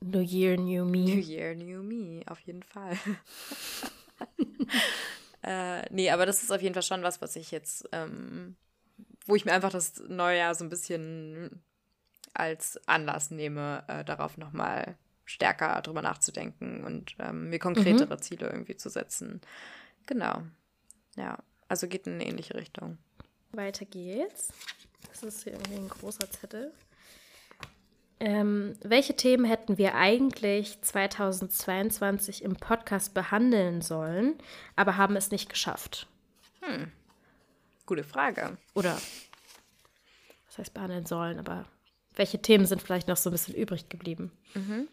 [0.00, 0.98] New Year, New Me.
[0.98, 2.96] New Year, New Me, auf jeden Fall.
[5.42, 8.56] äh, nee, aber das ist auf jeden Fall schon was, was ich jetzt, ähm,
[9.26, 11.62] wo ich mir einfach das Neujahr so ein bisschen
[12.34, 18.22] als Anlass nehme, äh, darauf nochmal stärker drüber nachzudenken und ähm, mir konkretere mhm.
[18.22, 19.40] Ziele irgendwie zu setzen.
[20.06, 20.42] Genau.
[21.16, 22.98] Ja, also geht in eine ähnliche Richtung.
[23.52, 24.52] Weiter geht's.
[25.08, 26.72] Das ist hier irgendwie ein großer Zettel.
[28.20, 34.38] Ähm, welche Themen hätten wir eigentlich 2022 im Podcast behandeln sollen,
[34.76, 36.06] aber haben es nicht geschafft?
[36.60, 36.92] Hm.
[37.86, 38.56] Gute Frage.
[38.74, 38.98] Oder
[40.46, 41.66] was heißt behandeln sollen, aber
[42.14, 44.30] welche Themen sind vielleicht noch so ein bisschen übrig geblieben?
[44.54, 44.88] Mhm.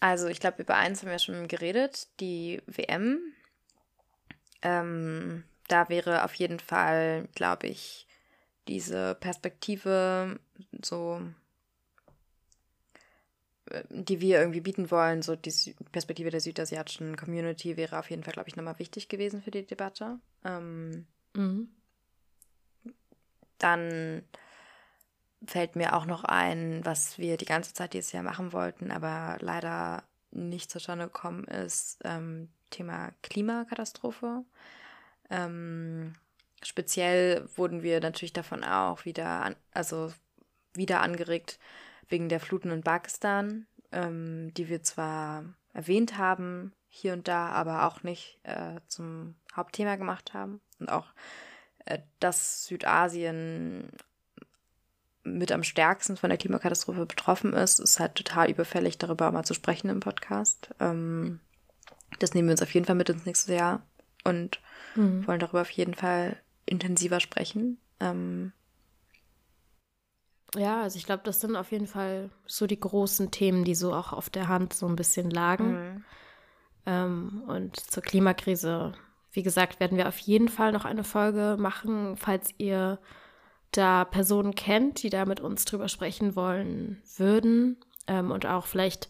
[0.00, 3.20] Also ich glaube, über eins haben wir schon geredet, die WM.
[4.60, 8.06] Ähm, da wäre auf jeden Fall, glaube ich,
[8.68, 10.38] diese Perspektive
[10.82, 11.22] so,
[13.88, 18.34] die wir irgendwie bieten wollen, so die Perspektive der südasiatischen Community wäre auf jeden Fall,
[18.34, 20.18] glaube ich, nochmal wichtig gewesen für die Debatte.
[20.44, 21.70] Ähm, mhm.
[23.58, 24.22] Dann
[25.46, 29.38] fällt mir auch noch ein, was wir die ganze Zeit dieses Jahr machen wollten, aber
[29.40, 34.44] leider nicht zustande gekommen ist, ähm, Thema Klimakatastrophe.
[35.30, 36.14] Ähm,
[36.62, 40.12] speziell wurden wir natürlich davon auch wieder, an, also
[40.74, 41.58] wieder angeregt
[42.08, 47.86] wegen der Fluten in Pakistan, ähm, die wir zwar erwähnt haben hier und da, aber
[47.86, 51.06] auch nicht äh, zum Hauptthema gemacht haben und auch
[51.84, 53.90] äh, dass Südasien
[55.24, 59.54] mit am stärksten von der Klimakatastrophe betroffen ist, ist halt total überfällig, darüber mal zu
[59.54, 60.70] sprechen im Podcast.
[60.80, 61.40] Ähm,
[62.18, 63.82] das nehmen wir uns auf jeden Fall mit ins nächste Jahr
[64.22, 64.60] und
[64.94, 65.26] mhm.
[65.26, 66.36] wollen darüber auf jeden Fall
[66.66, 67.78] intensiver sprechen.
[68.00, 68.52] Ähm,
[70.56, 73.92] ja, also ich glaube, das sind auf jeden Fall so die großen Themen, die so
[73.92, 75.72] auch auf der Hand so ein bisschen lagen.
[75.72, 76.04] Mhm.
[76.86, 78.92] Ähm, und zur Klimakrise,
[79.32, 82.98] wie gesagt, werden wir auf jeden Fall noch eine Folge machen, falls ihr
[83.72, 89.08] da Personen kennt, die da mit uns drüber sprechen wollen würden ähm, und auch vielleicht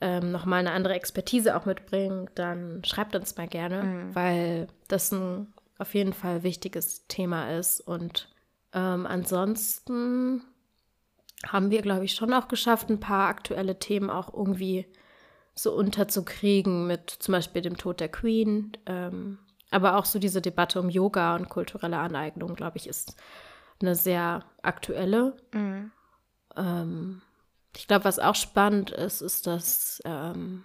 [0.00, 4.14] ähm, nochmal eine andere Expertise auch mitbringen, dann schreibt uns mal gerne, mhm.
[4.14, 7.80] weil das ein auf jeden Fall wichtiges Thema ist.
[7.80, 8.28] Und
[8.72, 10.42] ähm, ansonsten
[11.46, 14.86] haben wir, glaube ich, schon auch geschafft, ein paar aktuelle Themen auch irgendwie
[15.54, 18.72] so unterzukriegen mit zum Beispiel dem Tod der Queen.
[18.86, 19.38] Ähm,
[19.70, 23.16] aber auch so diese Debatte um Yoga und kulturelle Aneignung, glaube ich, ist
[23.80, 25.36] eine sehr aktuelle.
[25.52, 25.92] Mhm.
[26.56, 27.22] Ähm,
[27.76, 30.64] ich glaube, was auch spannend ist, ist, dass ähm,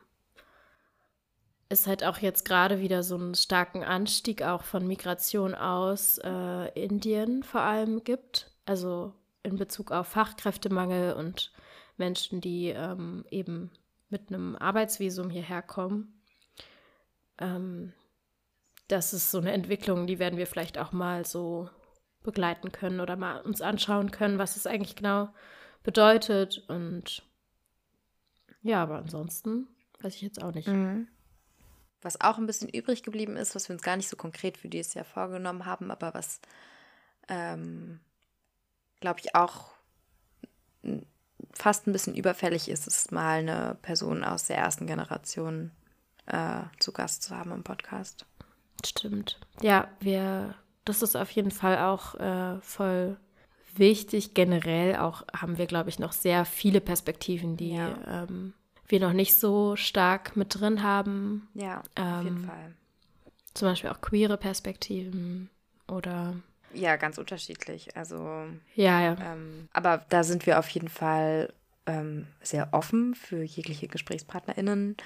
[1.70, 6.82] es halt auch jetzt gerade wieder so einen starken Anstieg auch von Migration aus äh,
[6.82, 8.52] Indien vor allem gibt.
[8.66, 11.52] Also in Bezug auf Fachkräftemangel und
[11.98, 13.72] Menschen, die ähm, eben
[14.10, 16.22] mit einem Arbeitsvisum hierher kommen.
[17.38, 17.94] Ähm,
[18.88, 21.70] das ist so eine Entwicklung, die werden wir vielleicht auch mal so
[22.22, 25.30] begleiten können oder mal uns anschauen können, was es eigentlich genau
[25.84, 26.64] bedeutet.
[26.68, 27.24] Und
[28.62, 29.68] ja, aber ansonsten
[30.02, 30.68] weiß ich jetzt auch nicht.
[30.68, 31.08] Mhm.
[32.02, 34.68] was auch ein bisschen übrig geblieben ist, was wir uns gar nicht so konkret für
[34.68, 36.42] dieses Jahr vorgenommen haben, aber was,
[37.30, 38.02] ähm,
[39.04, 39.74] glaube ich, auch
[41.52, 45.72] fast ein bisschen überfällig ist, ist mal eine Person aus der ersten Generation
[46.26, 48.26] äh, zu Gast zu haben im Podcast.
[48.86, 49.42] Stimmt.
[49.62, 53.18] Ja, wir, das ist auf jeden Fall auch äh, voll
[53.76, 54.34] wichtig.
[54.36, 57.98] Generell auch haben wir, glaube ich, noch sehr viele Perspektiven, die ja.
[58.08, 58.54] ähm,
[58.88, 61.50] wir noch nicht so stark mit drin haben.
[61.56, 62.74] Ja, auf jeden ähm, Fall.
[63.54, 65.50] Zum Beispiel auch queere Perspektiven
[65.90, 66.36] oder.
[66.74, 67.96] Ja, ganz unterschiedlich.
[67.96, 68.48] Also.
[68.76, 69.18] Ja, ja.
[69.22, 71.54] Ähm, aber da sind wir auf jeden Fall
[71.86, 74.98] ähm, sehr offen für jegliche GesprächspartnerInnen.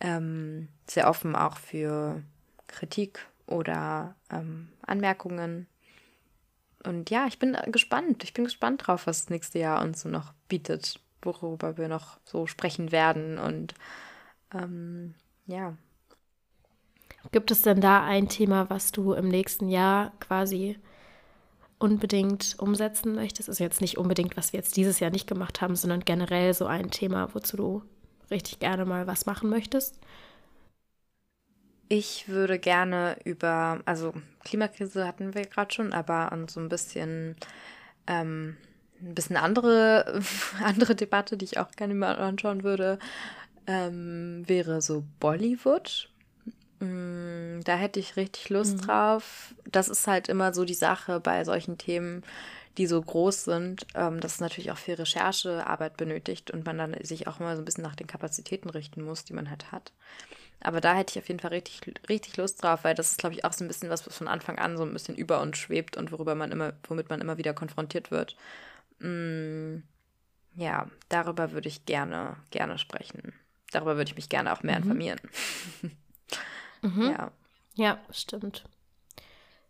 [0.00, 2.22] Ähm, sehr offen auch für
[2.66, 5.66] Kritik oder ähm, Anmerkungen.
[6.84, 8.24] Und ja, ich bin gespannt.
[8.24, 12.18] Ich bin gespannt drauf, was das nächste Jahr uns so noch bietet worüber wir noch
[12.24, 13.38] so sprechen werden.
[13.38, 13.74] Und
[14.52, 15.14] ähm,
[15.46, 15.76] ja.
[17.32, 20.78] Gibt es denn da ein Thema, was du im nächsten Jahr quasi
[21.84, 23.48] unbedingt umsetzen möchtest?
[23.48, 26.66] Also jetzt nicht unbedingt, was wir jetzt dieses Jahr nicht gemacht haben, sondern generell so
[26.66, 27.82] ein Thema, wozu du
[28.30, 29.98] richtig gerne mal was machen möchtest?
[31.88, 37.36] Ich würde gerne über, also Klimakrise hatten wir gerade schon, aber an so ein bisschen
[38.06, 38.56] ähm,
[39.02, 40.20] ein bisschen andere,
[40.64, 42.98] andere Debatte, die ich auch gerne mal anschauen würde,
[43.66, 46.10] ähm, wäre so Bollywood.
[46.84, 48.82] Mm, da hätte ich richtig Lust mhm.
[48.82, 49.54] drauf.
[49.70, 52.22] Das ist halt immer so die Sache bei solchen Themen,
[52.76, 56.96] die so groß sind, ähm, dass es natürlich auch viel Recherchearbeit benötigt und man dann
[57.02, 59.92] sich auch immer so ein bisschen nach den Kapazitäten richten muss, die man halt hat.
[60.60, 63.34] Aber da hätte ich auf jeden Fall richtig, richtig Lust drauf, weil das ist, glaube
[63.34, 65.58] ich, auch so ein bisschen was, was von Anfang an so ein bisschen über uns
[65.58, 68.36] schwebt und worüber man immer, womit man immer wieder konfrontiert wird.
[68.98, 69.78] Mm,
[70.56, 73.34] ja, darüber würde ich gerne, gerne sprechen.
[73.72, 74.82] Darüber würde ich mich gerne auch mehr mhm.
[74.82, 75.20] informieren.
[76.84, 77.02] mhm.
[77.02, 77.32] Ja.
[77.74, 78.64] Ja, stimmt.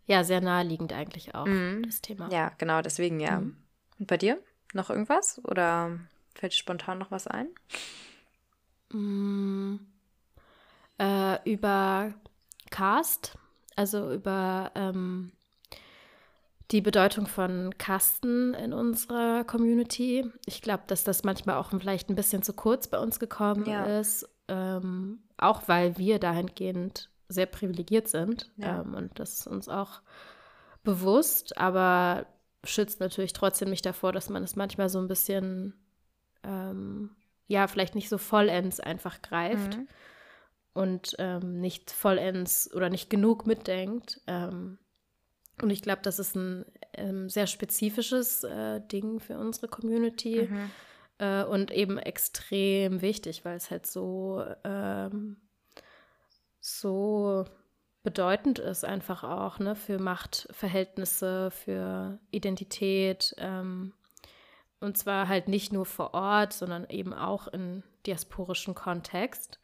[0.07, 1.83] Ja, sehr naheliegend eigentlich auch, mhm.
[1.85, 2.31] das Thema.
[2.31, 3.40] Ja, genau, deswegen ja.
[3.40, 3.57] Mhm.
[3.98, 4.38] Und bei dir?
[4.74, 5.40] Noch irgendwas?
[5.44, 5.98] Oder
[6.35, 7.48] fällt dir spontan noch was ein?
[8.92, 9.77] Mm,
[10.98, 12.12] äh, über
[12.70, 13.38] Cast,
[13.77, 15.33] also über ähm,
[16.70, 20.31] die Bedeutung von Kasten in unserer Community.
[20.46, 24.00] Ich glaube, dass das manchmal auch vielleicht ein bisschen zu kurz bei uns gekommen ja.
[24.00, 28.80] ist, ähm, auch weil wir dahingehend sehr privilegiert sind ja.
[28.80, 30.00] ähm, und das ist uns auch
[30.83, 32.26] bewusst, aber
[32.64, 35.74] schützt natürlich trotzdem nicht davor, dass man es manchmal so ein bisschen,
[36.42, 37.11] ähm,
[37.46, 39.88] ja, vielleicht nicht so vollends einfach greift mhm.
[40.72, 44.20] und ähm, nicht vollends oder nicht genug mitdenkt.
[44.26, 44.78] Ähm,
[45.62, 50.70] und ich glaube, das ist ein ähm, sehr spezifisches äh, Ding für unsere Community mhm.
[51.18, 55.37] Äh, und eben extrem wichtig, weil es halt so, ähm,
[56.61, 57.44] so
[58.03, 63.35] bedeutend ist, einfach auch ne, für Machtverhältnisse, für Identität.
[63.38, 63.92] Ähm,
[64.81, 69.59] und zwar halt nicht nur vor Ort, sondern eben auch in diasporischen Kontext.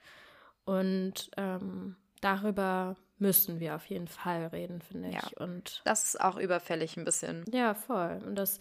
[0.64, 5.14] Und ähm, darüber müssen wir auf jeden Fall reden, finde ich.
[5.14, 7.44] Ja, und das ist auch überfällig ein bisschen.
[7.52, 8.22] Ja, voll.
[8.26, 8.58] Und das,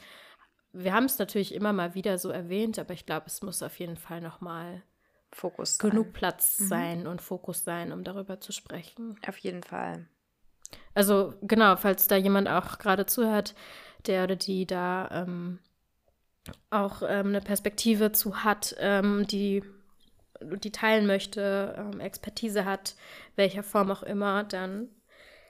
[0.73, 3.79] wir haben es natürlich immer mal wieder so erwähnt, aber ich glaube, es muss auf
[3.79, 4.83] jeden Fall noch mal
[5.31, 6.13] Fokus genug sein.
[6.13, 6.67] Platz mhm.
[6.67, 9.19] sein und Fokus sein, um darüber zu sprechen.
[9.27, 10.07] Auf jeden Fall.
[10.93, 13.55] Also genau, falls da jemand auch gerade zuhört,
[14.05, 15.59] der oder die da ähm,
[16.69, 19.63] auch ähm, eine Perspektive zu hat, ähm, die
[20.41, 22.95] die teilen möchte, ähm, Expertise hat,
[23.35, 24.87] welcher Form auch immer, dann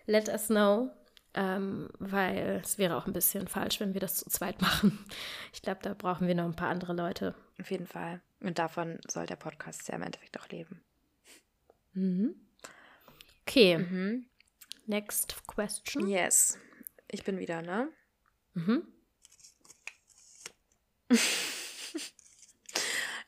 [0.07, 0.89] let us know.
[1.35, 5.05] Ähm, weil es wäre auch ein bisschen falsch, wenn wir das zu zweit machen.
[5.53, 7.35] Ich glaube, da brauchen wir noch ein paar andere Leute.
[7.59, 8.21] Auf jeden Fall.
[8.39, 10.81] Und davon soll der Podcast ja im Endeffekt auch leben.
[11.93, 12.35] Mhm.
[13.45, 13.77] Okay.
[13.77, 14.25] Mhm.
[14.85, 16.07] Next question.
[16.07, 16.57] Yes.
[17.07, 17.89] Ich bin wieder, ne?
[18.53, 18.87] Mhm.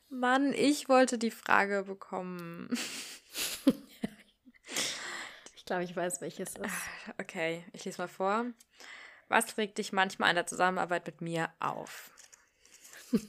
[0.10, 2.70] Mann, ich wollte die Frage bekommen.
[5.62, 6.66] ich glaube, ich weiß, welches ist.
[6.66, 8.46] Ah, okay, ich lese mal vor.
[9.28, 12.10] Was regt dich manchmal an der Zusammenarbeit mit mir auf?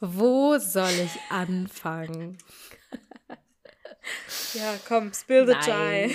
[0.00, 2.36] Wo soll ich anfangen?
[4.52, 6.10] ja, komm, spill the chai.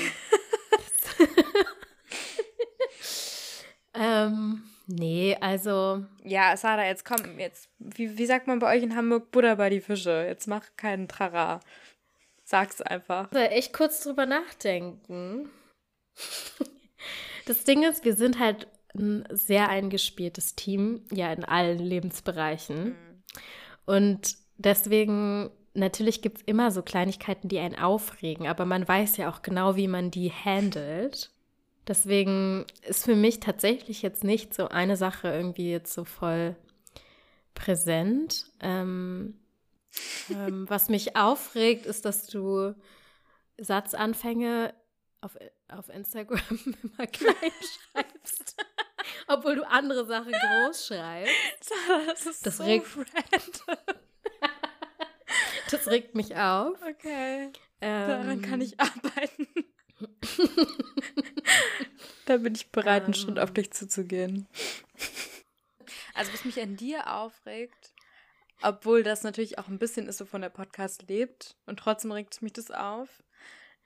[3.96, 6.06] ähm, Nee, also.
[6.24, 9.70] Ja, Sarah, jetzt komm, jetzt, wie, wie sagt man bei euch in Hamburg, Butter bei
[9.70, 10.26] die Fische?
[10.28, 11.62] Jetzt mach keinen Trara.
[12.54, 13.32] Sag's einfach.
[13.32, 15.50] Ich echt kurz drüber nachdenken.
[17.46, 22.86] Das Ding ist, wir sind halt ein sehr eingespieltes Team, ja, in allen Lebensbereichen.
[22.86, 23.24] Mhm.
[23.86, 29.30] Und deswegen natürlich gibt es immer so Kleinigkeiten, die einen aufregen, aber man weiß ja
[29.30, 31.32] auch genau, wie man die handelt.
[31.86, 36.56] Deswegen ist für mich tatsächlich jetzt nicht so eine Sache irgendwie jetzt so voll
[37.56, 38.46] präsent.
[38.62, 39.38] Ähm,
[40.30, 42.74] ähm, was mich aufregt, ist, dass du
[43.58, 44.74] Satzanfänge
[45.22, 45.38] auf,
[45.70, 46.40] auf Instagram
[46.84, 47.36] immer klein
[47.92, 48.56] schreibst.
[49.28, 51.34] Obwohl du andere Sachen groß schreibst.
[52.08, 53.96] Das ist Das so regt- random.
[55.72, 56.78] Das regt mich auf.
[56.82, 57.52] Okay.
[57.82, 59.48] Ähm, Daran kann ich arbeiten.
[62.26, 63.54] da bin ich bereit, einen Schritt auf Ähm.
[63.56, 64.48] dich zuzugehen.
[66.14, 67.93] Also, was mich an dir aufregt,
[68.64, 72.54] obwohl das natürlich auch ein bisschen ist, wovon der Podcast lebt, und trotzdem regt mich
[72.54, 73.24] das auf,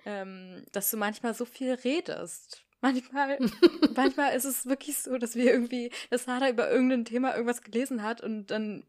[0.06, 2.64] ähm, dass du manchmal so viel redest.
[2.82, 3.38] Manchmal,
[3.96, 8.04] manchmal ist es wirklich so, dass wir irgendwie, dass Sarah über irgendein Thema irgendwas gelesen
[8.04, 8.86] hat und dann,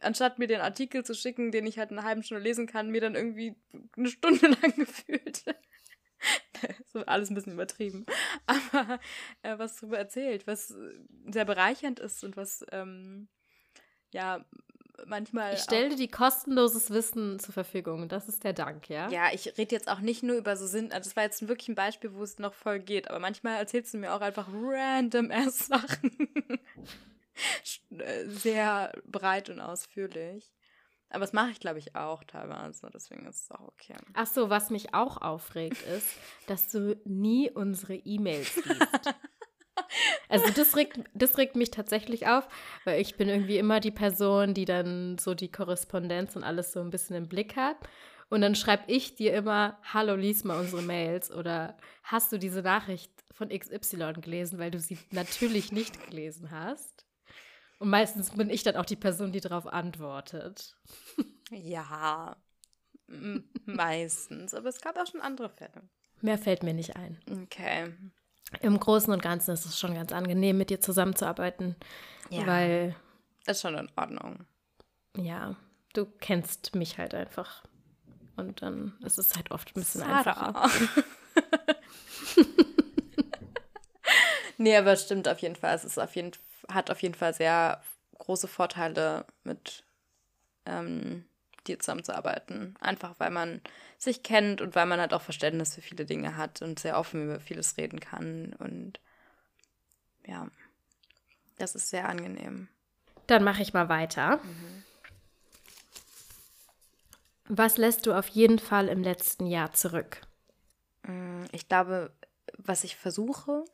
[0.00, 2.90] anstatt mir den Artikel zu schicken, den ich halt in einer halben Stunde lesen kann,
[2.90, 3.56] mir dann irgendwie
[3.96, 5.44] eine Stunde lang gefühlt.
[6.92, 8.06] so alles ein bisschen übertrieben.
[8.46, 9.00] Aber
[9.42, 10.92] äh, was darüber erzählt, was äh,
[11.30, 13.28] sehr bereichernd ist und was, ähm,
[14.12, 14.44] ja,
[15.06, 15.54] manchmal.
[15.54, 18.08] Ich stelle dir die kostenloses Wissen zur Verfügung.
[18.08, 19.08] Das ist der Dank, ja?
[19.08, 21.68] Ja, ich rede jetzt auch nicht nur über so Sinn, also das war jetzt wirklich
[21.68, 25.30] ein Beispiel, wo es noch voll geht, aber manchmal erzählst du mir auch einfach random
[25.30, 26.12] ass Sachen.
[27.90, 30.54] Äh, Sehr breit und ausführlich.
[31.10, 33.94] Aber das mache ich, glaube ich, auch teilweise, deswegen ist es auch okay.
[34.14, 36.08] Ach so, was mich auch aufregt, ist,
[36.46, 39.14] dass du nie unsere E-Mails liest.
[40.28, 42.48] Also das regt, das regt mich tatsächlich auf,
[42.84, 46.80] weil ich bin irgendwie immer die Person, die dann so die Korrespondenz und alles so
[46.80, 47.76] ein bisschen im Blick hat.
[48.30, 52.62] Und dann schreibe ich dir immer, hallo, lies mal unsere Mails oder hast du diese
[52.62, 57.06] Nachricht von XY gelesen, weil du sie natürlich nicht gelesen hast.
[57.78, 60.76] Und meistens bin ich dann auch die Person, die darauf antwortet.
[61.50, 62.36] Ja,
[63.66, 65.88] meistens, aber es gab auch schon andere Fälle.
[66.22, 67.20] Mehr fällt mir nicht ein.
[67.42, 67.92] Okay.
[68.60, 71.76] Im Großen und Ganzen ist es schon ganz angenehm, mit dir zusammenzuarbeiten,
[72.30, 72.46] Ja.
[72.46, 72.94] weil,
[73.46, 74.46] Ist schon in Ordnung.
[75.16, 75.56] ja,
[75.94, 77.62] du kennst mich halt einfach.
[78.36, 80.68] Und dann ist es halt oft ein bisschen einfacher.
[84.58, 85.74] nee, aber es stimmt auf jeden Fall.
[85.74, 86.32] Es ist auf jeden,
[86.72, 87.80] hat auf jeden Fall sehr
[88.18, 89.84] große Vorteile, mit
[90.66, 91.24] ähm,
[91.66, 92.74] dir zusammenzuarbeiten.
[92.80, 93.60] Einfach weil man
[94.04, 97.24] sich kennt und weil man halt auch Verständnis für viele Dinge hat und sehr offen
[97.24, 98.54] über vieles reden kann.
[98.58, 99.00] Und
[100.26, 100.48] ja,
[101.58, 102.68] das ist sehr angenehm.
[103.26, 104.40] Dann mache ich mal weiter.
[107.46, 110.20] Was lässt du auf jeden Fall im letzten Jahr zurück?
[111.02, 112.12] Mm, Ich glaube,
[112.56, 113.64] was ich versuche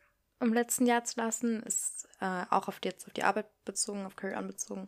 [0.40, 4.06] im letzten Jahr zu lassen, ist äh, auch auf die, jetzt auf die Arbeit bezogen,
[4.06, 4.86] auf Career bezogen,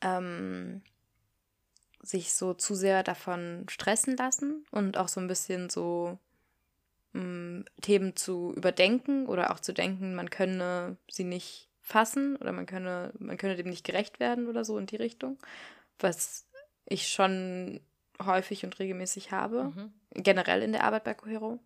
[0.00, 0.82] ähm,
[2.06, 6.18] sich so zu sehr davon stressen lassen und auch so ein bisschen so
[7.12, 12.66] mh, Themen zu überdenken oder auch zu denken, man könne sie nicht fassen oder man
[12.66, 15.38] könne, man könne dem nicht gerecht werden oder so in die Richtung,
[15.98, 16.46] was
[16.86, 17.80] ich schon
[18.24, 19.72] häufig und regelmäßig habe,
[20.14, 21.58] generell in der Arbeit bei Cohero,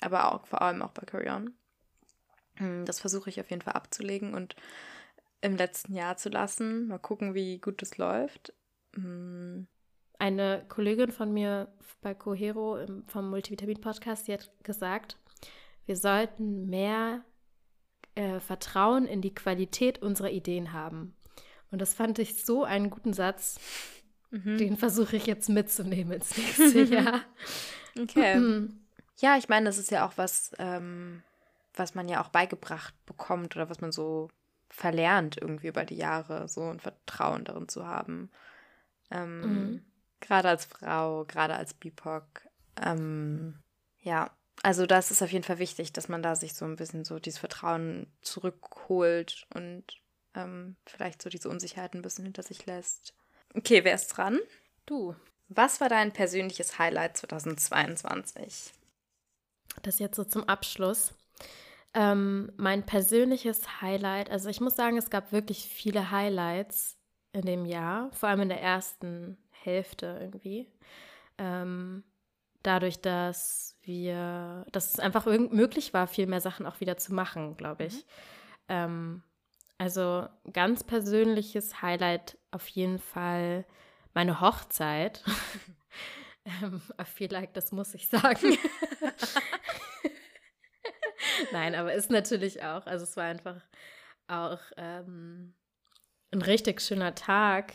[0.00, 1.54] aber auch vor allem auch bei Corion.
[2.56, 4.56] Hm, Das versuche ich auf jeden Fall abzulegen und
[5.40, 6.88] im letzten Jahr zu lassen.
[6.88, 8.52] Mal gucken, wie gut es läuft.
[8.94, 9.66] Hm,
[10.18, 11.68] Eine Kollegin von mir
[12.00, 15.16] bei Cohero vom Multivitamin-Podcast, die hat gesagt,
[15.86, 17.24] wir sollten mehr
[18.14, 21.16] äh, Vertrauen in die Qualität unserer Ideen haben.
[21.70, 23.58] Und das fand ich so einen guten Satz.
[24.30, 27.20] Den versuche ich jetzt mitzunehmen ins nächste Jahr.
[28.00, 28.40] Okay.
[29.18, 31.22] ja, ich meine, das ist ja auch was, ähm,
[31.74, 34.28] was man ja auch beigebracht bekommt oder was man so
[34.70, 38.30] verlernt irgendwie über die Jahre, so ein Vertrauen darin zu haben.
[39.12, 39.84] Ähm,
[40.20, 42.24] Gerade als Frau, gerade als BIPOC.
[42.80, 43.58] Ähm,
[44.00, 44.30] ja,
[44.62, 47.18] also das ist auf jeden Fall wichtig, dass man da sich so ein bisschen so
[47.18, 49.84] dieses Vertrauen zurückholt und
[50.34, 53.14] ähm, vielleicht so diese Unsicherheit ein bisschen hinter sich lässt.
[53.54, 54.38] Okay, wer ist dran?
[54.86, 55.14] Du,
[55.48, 58.72] Was war dein persönliches Highlight 2022?
[59.82, 61.14] das jetzt so zum Abschluss.
[61.94, 66.96] Ähm, mein persönliches Highlight, also ich muss sagen, es gab wirklich viele Highlights
[67.32, 70.68] in dem Jahr, vor allem in der ersten Hälfte irgendwie.
[71.38, 72.04] Ähm,
[72.62, 77.14] dadurch, dass wir, dass es einfach irgend möglich war, viel mehr Sachen auch wieder zu
[77.14, 78.06] machen, glaube ich.
[78.68, 79.22] Ähm,
[79.78, 83.64] also ganz persönliches Highlight auf jeden Fall
[84.14, 85.24] meine Hochzeit.
[86.44, 86.80] ähm,
[87.30, 88.58] like, das muss ich sagen.
[91.52, 93.60] Nein, aber ist natürlich auch, also es war einfach
[94.28, 95.54] auch ähm,
[96.32, 97.72] ein richtig schöner Tag.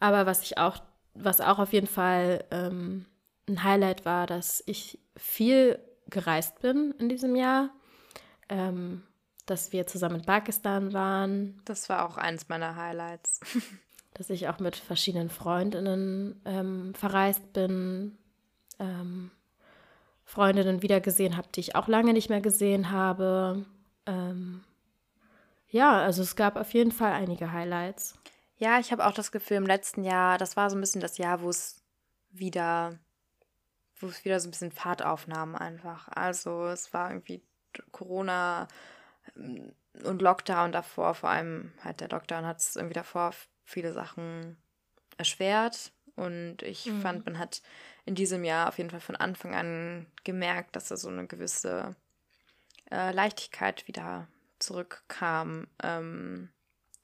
[0.00, 0.80] Aber was ich auch
[1.14, 3.06] was auch auf jeden Fall ähm,
[3.48, 7.70] ein Highlight war, dass ich viel gereist bin in diesem Jahr.
[8.48, 9.02] Ähm,
[9.46, 11.60] dass wir zusammen in Pakistan waren.
[11.64, 13.40] Das war auch eines meiner Highlights.
[14.14, 18.18] dass ich auch mit verschiedenen Freundinnen ähm, verreist bin.
[18.78, 19.30] Ähm,
[20.24, 23.64] Freundinnen wiedergesehen habe, die ich auch lange nicht mehr gesehen habe.
[24.04, 24.62] Ähm,
[25.68, 28.18] ja, also es gab auf jeden Fall einige Highlights.
[28.56, 31.18] Ja, ich habe auch das Gefühl, im letzten Jahr, das war so ein bisschen das
[31.18, 31.82] Jahr, wo es
[32.30, 32.98] wieder,
[34.00, 36.08] wo es wieder so ein bisschen Fahrt aufnahm einfach.
[36.08, 37.42] Also es war irgendwie
[37.92, 38.66] Corona
[39.36, 39.72] ähm,
[40.04, 43.32] und Lockdown davor, vor allem halt der Lockdown hat es irgendwie davor
[43.64, 44.56] viele Sachen
[45.18, 45.92] erschwert.
[46.16, 47.00] Und ich mhm.
[47.00, 47.62] fand, man hat
[48.06, 51.94] in diesem Jahr auf jeden Fall von Anfang an gemerkt, dass da so eine gewisse
[52.90, 54.26] äh, Leichtigkeit wieder
[54.58, 55.66] zurückkam.
[55.82, 56.50] Ähm,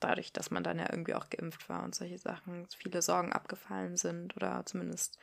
[0.00, 3.96] dadurch, dass man dann ja irgendwie auch geimpft war und solche Sachen, viele Sorgen abgefallen
[3.96, 5.18] sind oder zumindest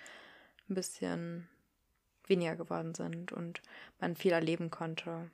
[0.69, 1.47] ein bisschen
[2.25, 3.61] weniger geworden sind und
[3.99, 5.29] man viel erleben konnte.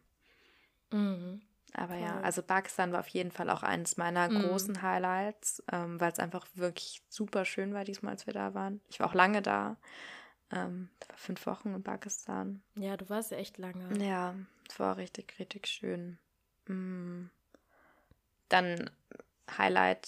[0.92, 1.42] Mhm.
[1.74, 2.02] Aber Voll.
[2.02, 4.42] ja, also Pakistan war auf jeden Fall auch eines meiner mhm.
[4.42, 8.82] großen Highlights, ähm, weil es einfach wirklich super schön war diesmal, als wir da waren.
[8.90, 9.78] Ich war auch lange da.
[10.50, 12.64] Ähm, war fünf Wochen in Pakistan.
[12.76, 14.04] Ja, du warst ja echt lange.
[14.04, 14.34] Ja,
[14.70, 16.18] es war richtig, richtig schön.
[16.68, 17.30] Mhm.
[18.50, 18.90] Dann
[19.58, 20.08] Highlight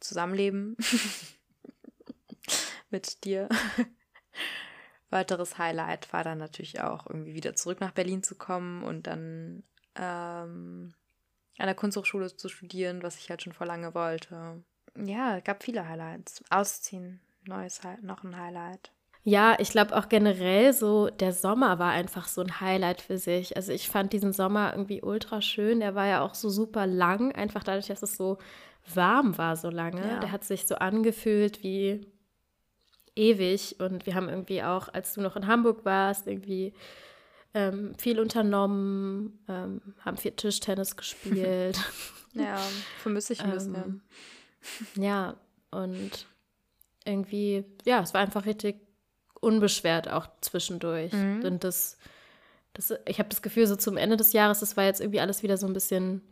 [0.00, 0.76] Zusammenleben
[2.90, 3.48] mit dir.
[5.10, 9.62] Weiteres Highlight war dann natürlich auch irgendwie wieder zurück nach Berlin zu kommen und dann
[9.96, 10.94] ähm,
[11.58, 14.62] an der Kunsthochschule zu studieren, was ich halt schon vor lange wollte.
[14.96, 16.44] Ja, gab viele Highlights.
[16.50, 18.92] Ausziehen, neues noch ein Highlight.
[19.28, 23.58] Ja, ich glaube auch generell so, der Sommer war einfach so ein Highlight für sich.
[23.58, 25.80] Also ich fand diesen Sommer irgendwie ultra schön.
[25.80, 28.38] Der war ja auch so super lang, einfach dadurch, dass es so
[28.94, 30.00] warm war so lange.
[30.00, 30.20] Ja.
[30.20, 32.06] Der hat sich so angefühlt wie
[33.16, 33.78] ewig.
[33.80, 36.72] Und wir haben irgendwie auch, als du noch in Hamburg warst, irgendwie
[37.52, 41.78] ähm, viel unternommen, ähm, haben viel Tischtennis gespielt.
[42.32, 42.58] ja,
[43.02, 43.74] vermisse ich ein bisschen.
[43.74, 44.00] Ähm,
[44.96, 45.36] ja,
[45.70, 46.26] und
[47.04, 48.87] irgendwie, ja, es war einfach richtig
[49.40, 51.12] unbeschwert auch zwischendurch.
[51.12, 51.44] Mhm.
[51.44, 51.98] Und das,
[52.74, 55.42] das ich habe das Gefühl, so zum Ende des Jahres, das war jetzt irgendwie alles
[55.42, 56.22] wieder so ein bisschen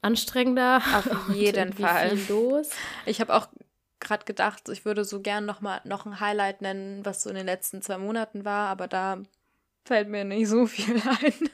[0.00, 0.82] anstrengender.
[0.94, 2.18] Auf jeden Fall.
[2.28, 2.70] los.
[3.06, 3.48] Ich habe auch
[4.00, 7.36] gerade gedacht, ich würde so gern noch mal noch ein Highlight nennen, was so in
[7.36, 9.18] den letzten zwei Monaten war, aber da
[9.84, 11.50] fällt mir nicht so viel ein.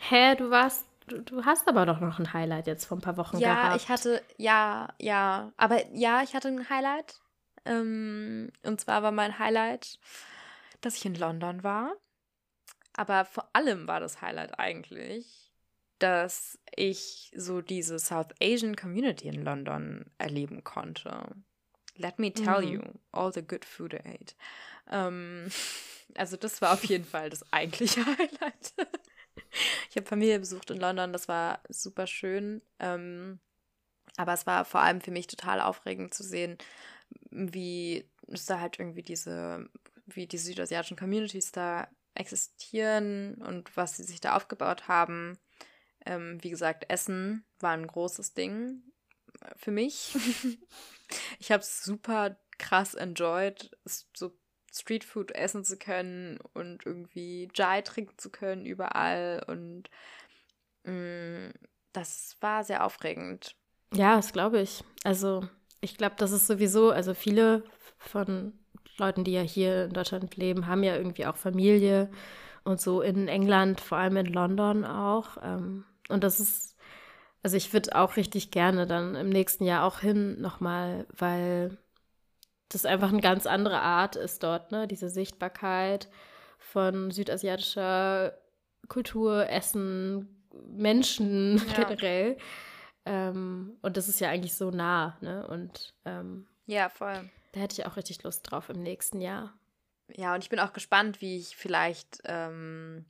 [0.00, 3.18] Hä, du warst Du, du, hast aber doch noch ein Highlight jetzt vor ein paar
[3.18, 3.68] Wochen ja, gehabt.
[3.68, 5.52] Ja, ich hatte, ja, ja.
[5.56, 7.20] Aber ja, ich hatte ein Highlight.
[7.64, 9.98] Ähm, und zwar war mein Highlight,
[10.80, 11.96] dass ich in London war.
[12.92, 15.52] Aber vor allem war das Highlight eigentlich,
[15.98, 21.34] dass ich so diese South Asian Community in London erleben konnte.
[21.96, 22.68] Let me tell mhm.
[22.68, 24.34] you, all the good food I ate.
[24.90, 25.48] Ähm,
[26.16, 28.74] also das war auf jeden Fall das eigentliche Highlight.
[29.90, 32.62] ich habe Familie besucht in London, das war super schön.
[32.78, 33.40] Ähm,
[34.16, 36.58] aber es war vor allem für mich total aufregend zu sehen,
[37.30, 39.68] wie es da halt irgendwie diese,
[40.06, 45.38] wie die südasiatischen Communities da existieren und was sie sich da aufgebaut haben.
[46.06, 48.82] Ähm, wie gesagt, Essen war ein großes Ding
[49.56, 50.14] für mich.
[51.38, 54.32] ich habe es super krass enjoyed, so
[54.72, 59.44] Streetfood essen zu können und irgendwie Jai trinken zu können überall.
[59.46, 59.88] Und
[60.84, 61.52] mh, mm,
[61.92, 63.56] das war sehr aufregend.
[63.92, 64.82] Ja, das glaube ich.
[65.04, 65.48] Also
[65.84, 67.62] ich glaube, das ist sowieso, also viele
[67.98, 68.54] von
[68.96, 72.10] Leuten, die ja hier in Deutschland leben, haben ja irgendwie auch Familie
[72.64, 75.36] und so in England, vor allem in London auch.
[75.42, 76.76] Ähm, und das ist,
[77.42, 81.76] also ich würde auch richtig gerne dann im nächsten Jahr auch hin nochmal, weil
[82.70, 84.88] das einfach eine ganz andere Art ist dort, ne?
[84.88, 86.08] Diese Sichtbarkeit
[86.58, 88.38] von südasiatischer
[88.88, 91.84] Kultur, Essen, Menschen ja.
[91.84, 92.38] generell.
[93.06, 95.46] Ähm, und das ist ja eigentlich so nah, ne?
[95.46, 97.30] Und ähm, ja, voll.
[97.52, 99.52] Da hätte ich auch richtig Lust drauf im nächsten Jahr.
[100.14, 103.04] Ja, und ich bin auch gespannt, wie ich vielleicht ähm,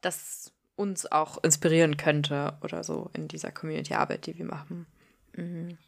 [0.00, 4.86] das uns auch inspirieren könnte oder so in dieser Community-Arbeit, die wir machen.
[5.34, 5.78] Mhm.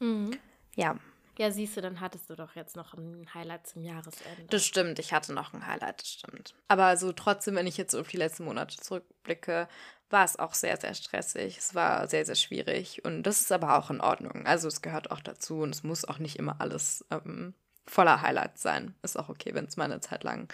[0.00, 0.30] Mhm.
[0.74, 0.98] Ja.
[1.42, 4.44] Ja, siehst du, dann hattest du doch jetzt noch ein Highlight zum Jahresende.
[4.48, 6.54] Das stimmt, ich hatte noch ein Highlight, das stimmt.
[6.68, 9.66] Aber so trotzdem, wenn ich jetzt auf die letzten Monate zurückblicke,
[10.08, 11.58] war es auch sehr, sehr stressig.
[11.58, 14.46] Es war sehr, sehr schwierig und das ist aber auch in Ordnung.
[14.46, 17.54] Also es gehört auch dazu und es muss auch nicht immer alles ähm,
[17.88, 18.94] voller Highlights sein.
[19.02, 20.46] Ist auch okay, wenn es mal eine Zeit lang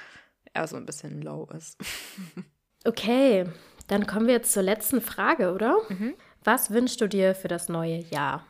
[0.55, 1.77] eher so ein bisschen low ist.
[2.87, 3.45] okay,
[3.89, 5.77] dann kommen wir jetzt zur letzten Frage, oder?
[5.91, 6.15] Mhm.
[6.45, 8.47] Was wünschst du dir für das neue Jahr?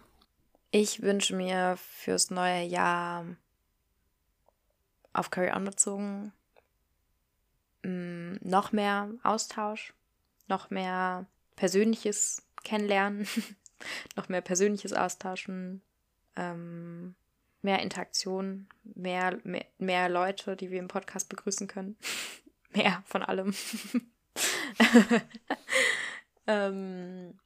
[0.70, 3.24] Ich wünsche mir fürs neue Jahr
[5.14, 6.32] auf Carry On bezogen
[7.82, 9.94] mm, noch mehr Austausch,
[10.46, 13.26] noch mehr persönliches Kennenlernen,
[14.16, 15.80] noch mehr persönliches Austauschen,
[16.36, 17.14] ähm,
[17.62, 21.96] mehr Interaktion, mehr, mehr, mehr Leute, die wir im Podcast begrüßen können.
[22.74, 23.54] mehr von allem.
[26.46, 27.38] ähm,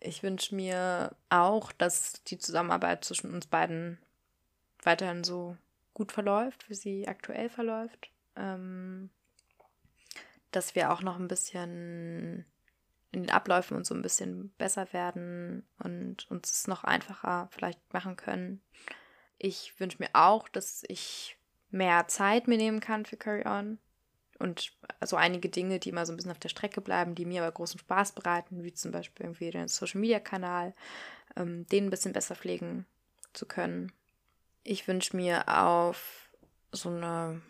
[0.00, 3.98] ich wünsche mir auch, dass die Zusammenarbeit zwischen uns beiden
[4.82, 5.56] weiterhin so
[5.94, 8.10] gut verläuft, wie sie aktuell verläuft.
[8.36, 9.10] Ähm,
[10.50, 12.44] dass wir auch noch ein bisschen
[13.12, 17.92] in den Abläufen und so ein bisschen besser werden und uns es noch einfacher vielleicht
[17.92, 18.62] machen können.
[19.38, 21.36] Ich wünsche mir auch, dass ich
[21.70, 23.78] mehr Zeit mir nehmen kann für Carry On
[24.40, 27.42] und also einige Dinge, die immer so ein bisschen auf der Strecke bleiben, die mir
[27.42, 30.74] aber großen Spaß bereiten, wie zum Beispiel irgendwie den Social Media Kanal,
[31.36, 32.86] ähm, den ein bisschen besser pflegen
[33.32, 33.92] zu können.
[34.64, 36.30] Ich wünsche mir auf
[36.72, 37.40] so eine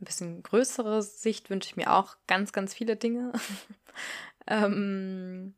[0.00, 3.32] ein bisschen größere Sicht wünsche ich mir auch ganz, ganz viele Dinge.
[4.46, 5.54] ähm,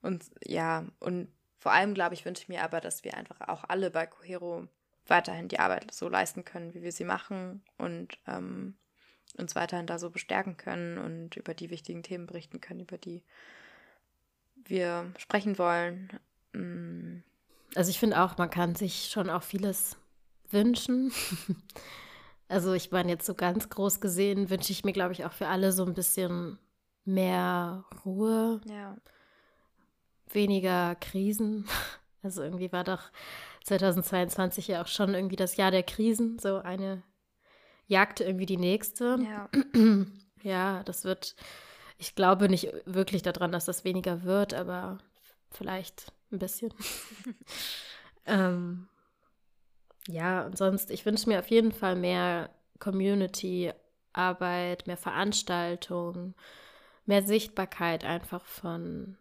[0.00, 1.28] und ja, und
[1.58, 4.68] vor allem, glaube ich, wünsche ich mir aber, dass wir einfach auch alle bei Cohero
[5.06, 8.76] weiterhin die Arbeit so leisten können, wie wir sie machen und ähm,
[9.36, 13.22] uns weiterhin da so bestärken können und über die wichtigen Themen berichten können, über die
[14.64, 16.08] wir sprechen wollen.
[16.52, 17.22] Mm.
[17.74, 19.96] Also ich finde auch, man kann sich schon auch vieles
[20.50, 21.12] wünschen.
[22.48, 25.48] Also ich meine, jetzt so ganz groß gesehen wünsche ich mir, glaube ich, auch für
[25.48, 26.58] alle so ein bisschen
[27.04, 28.60] mehr Ruhe.
[28.66, 28.96] Ja.
[30.30, 31.66] Weniger Krisen.
[32.22, 33.02] Also irgendwie war doch
[33.64, 36.38] 2022 ja auch schon irgendwie das Jahr der Krisen.
[36.38, 37.02] So eine
[37.86, 39.18] jagte irgendwie die nächste.
[39.22, 39.48] Ja.
[40.42, 41.36] ja, das wird,
[41.98, 44.98] ich glaube nicht wirklich daran, dass das weniger wird, aber
[45.50, 46.72] vielleicht ein bisschen.
[48.26, 48.88] ähm,
[50.08, 56.34] ja, und sonst, ich wünsche mir auf jeden Fall mehr Community-Arbeit, mehr Veranstaltungen,
[57.06, 59.16] mehr Sichtbarkeit einfach von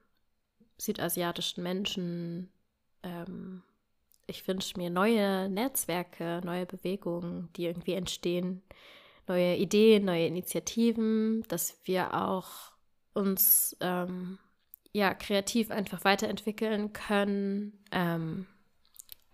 [0.78, 2.52] südasiatischen Menschen.
[3.04, 3.64] Ähm,
[4.34, 8.64] ich wünsche mir neue Netzwerke, neue Bewegungen, die irgendwie entstehen,
[9.28, 12.72] neue Ideen, neue Initiativen, dass wir auch
[13.14, 14.40] uns ähm,
[14.92, 18.48] ja kreativ einfach weiterentwickeln können, ähm,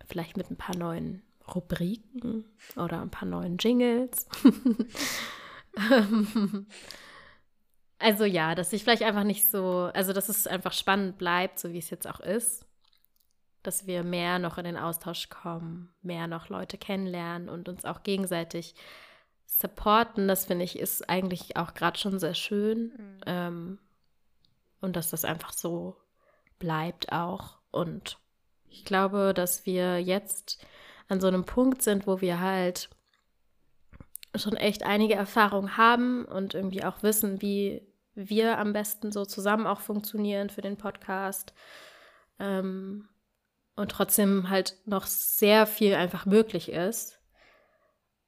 [0.06, 1.22] vielleicht mit ein paar neuen
[1.54, 2.44] Rubriken
[2.76, 4.28] oder ein paar neuen Jingles.
[7.98, 11.72] also ja, dass ich vielleicht einfach nicht so, also dass es einfach spannend bleibt, so
[11.72, 12.66] wie es jetzt auch ist.
[13.62, 18.02] Dass wir mehr noch in den Austausch kommen, mehr noch Leute kennenlernen und uns auch
[18.02, 18.74] gegenseitig
[19.46, 20.28] supporten.
[20.28, 22.92] Das finde ich ist eigentlich auch gerade schon sehr schön.
[22.96, 23.20] Mhm.
[23.26, 23.78] Ähm,
[24.80, 25.96] und dass das einfach so
[26.58, 27.58] bleibt auch.
[27.70, 28.18] Und
[28.68, 30.64] ich glaube, dass wir jetzt
[31.08, 32.88] an so einem Punkt sind, wo wir halt
[34.36, 37.82] schon echt einige Erfahrungen haben und irgendwie auch wissen, wie
[38.14, 41.52] wir am besten so zusammen auch funktionieren für den Podcast.
[42.38, 43.08] Ähm,
[43.80, 47.18] und trotzdem halt noch sehr viel einfach möglich ist.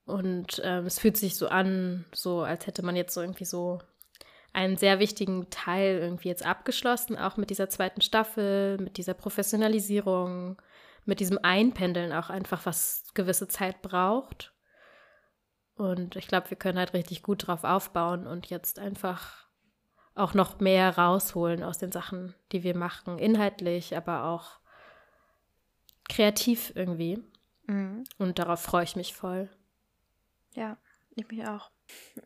[0.07, 3.79] Und ähm, es fühlt sich so an, so als hätte man jetzt so irgendwie so
[4.55, 10.61] einen sehr wichtigen Teil irgendwie jetzt abgeschlossen, auch mit dieser zweiten Staffel, mit dieser Professionalisierung,
[11.05, 14.55] mit diesem Einpendeln auch einfach, was gewisse Zeit braucht.
[15.75, 19.49] Und ich glaube, wir können halt richtig gut drauf aufbauen und jetzt einfach
[20.15, 24.62] auch noch mehr rausholen aus den Sachen, die wir machen, inhaltlich, aber auch
[26.09, 27.23] kreativ irgendwie.
[27.67, 28.05] Mhm.
[28.19, 29.49] Und darauf freue ich mich voll.
[30.55, 30.77] Ja,
[31.15, 31.71] ich mich auch.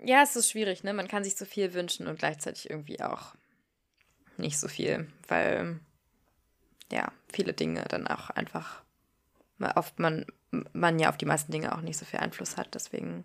[0.05, 0.93] Ja, es ist schwierig, ne?
[0.93, 3.35] Man kann sich so viel wünschen und gleichzeitig irgendwie auch
[4.37, 5.81] nicht so viel, weil
[6.91, 8.83] ja, viele Dinge dann auch einfach,
[9.75, 10.27] oft man,
[10.73, 12.75] man ja auf die meisten Dinge auch nicht so viel Einfluss hat.
[12.75, 13.25] Deswegen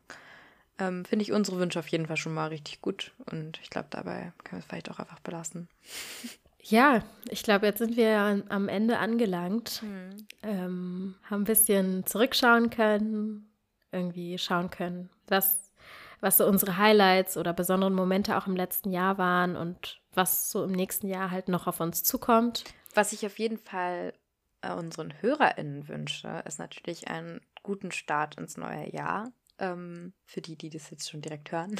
[0.80, 3.14] ähm, finde ich unsere Wünsche auf jeden Fall schon mal richtig gut.
[3.30, 5.70] Und ich glaube, dabei können wir es vielleicht auch einfach belassen.
[6.64, 9.82] Ja, ich glaube, jetzt sind wir am Ende angelangt.
[9.84, 10.28] Mhm.
[10.44, 13.52] Ähm, haben ein bisschen zurückschauen können,
[13.92, 15.74] irgendwie schauen können, was,
[16.20, 20.64] was so unsere Highlights oder besonderen Momente auch im letzten Jahr waren und was so
[20.64, 22.64] im nächsten Jahr halt noch auf uns zukommt.
[22.94, 24.14] Was ich auf jeden Fall
[24.62, 29.32] äh, unseren HörerInnen wünsche, ist natürlich einen guten Start ins neue Jahr.
[29.58, 31.80] Ähm, für die, die das jetzt schon direkt hören.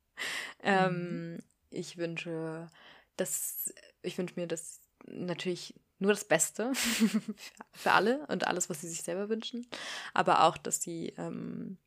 [0.62, 1.38] ähm, mhm.
[1.70, 2.68] Ich wünsche,
[3.16, 3.72] dass
[4.02, 6.72] ich wünsche mir das natürlich nur das Beste
[7.72, 9.66] für alle und alles, was sie sich selber wünschen,
[10.14, 11.78] aber auch, dass sie ähm,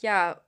[0.00, 0.40] ja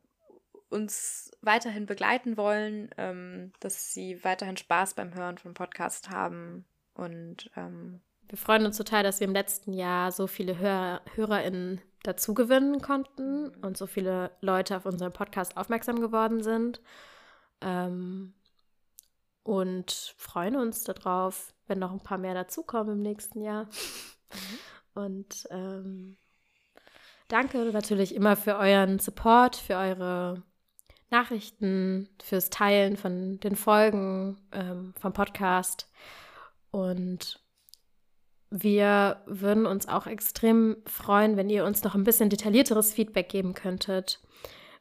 [0.68, 6.64] uns weiterhin begleiten wollen, ähm, dass sie weiterhin Spaß beim Hören vom Podcast haben,
[6.96, 11.80] und ähm, wir freuen uns total, dass wir im letzten Jahr so viele Hörer, HörerInnen
[12.02, 16.80] dazu gewinnen konnten und so viele Leute auf unseren Podcast aufmerksam geworden sind.
[17.60, 18.34] Ähm,
[19.46, 23.64] und freuen uns darauf, wenn noch ein paar mehr dazukommen im nächsten Jahr.
[23.64, 24.58] Mhm.
[24.94, 26.16] Und ähm,
[27.28, 30.42] danke natürlich immer für euren Support, für eure
[31.10, 35.88] Nachrichten, fürs Teilen von den Folgen ähm, vom Podcast.
[36.72, 37.40] Und
[38.50, 43.54] wir würden uns auch extrem freuen, wenn ihr uns noch ein bisschen detaillierteres Feedback geben
[43.54, 44.20] könntet.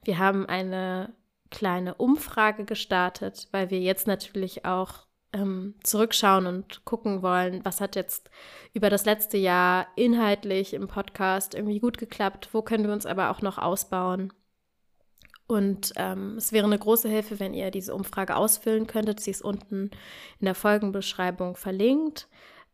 [0.03, 1.13] Wir haben eine
[1.52, 7.96] kleine Umfrage gestartet, weil wir jetzt natürlich auch ähm, zurückschauen und gucken wollen, was hat
[7.96, 8.30] jetzt
[8.74, 13.30] über das letzte Jahr inhaltlich im Podcast irgendwie gut geklappt, wo können wir uns aber
[13.32, 14.32] auch noch ausbauen.
[15.48, 19.20] Und ähm, es wäre eine große Hilfe, wenn ihr diese Umfrage ausfüllen könntet.
[19.20, 19.91] Sie ist unten
[20.39, 22.28] in der Folgenbeschreibung verlinkt.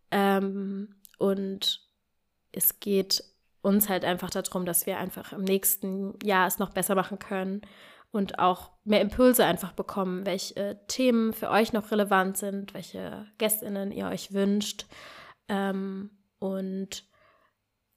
[0.09, 1.81] Ähm, und
[2.53, 3.23] es geht
[3.61, 7.61] uns halt einfach darum, dass wir einfach im nächsten Jahr es noch besser machen können
[8.11, 13.91] und auch mehr Impulse einfach bekommen, welche Themen für euch noch relevant sind, welche Gästinnen
[13.91, 14.85] ihr euch wünscht.
[15.47, 17.05] Ähm, und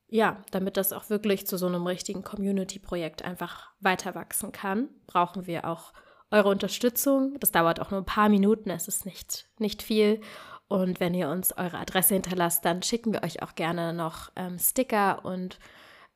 [0.06, 5.46] ja, damit das auch wirklich zu so einem richtigen Community-Projekt einfach weiter wachsen kann, brauchen
[5.46, 5.92] wir auch
[6.30, 7.36] eure Unterstützung.
[7.40, 10.20] Das dauert auch nur ein paar Minuten, es ist nicht, nicht viel.
[10.68, 14.58] Und wenn ihr uns eure Adresse hinterlasst, dann schicken wir euch auch gerne noch ähm,
[14.58, 15.58] Sticker und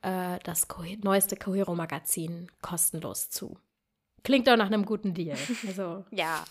[0.01, 3.57] äh, das Co neueste Cohero-Magazin kostenlos zu.
[4.23, 5.37] Klingt auch nach einem guten Deal.
[5.67, 6.43] Also, ja,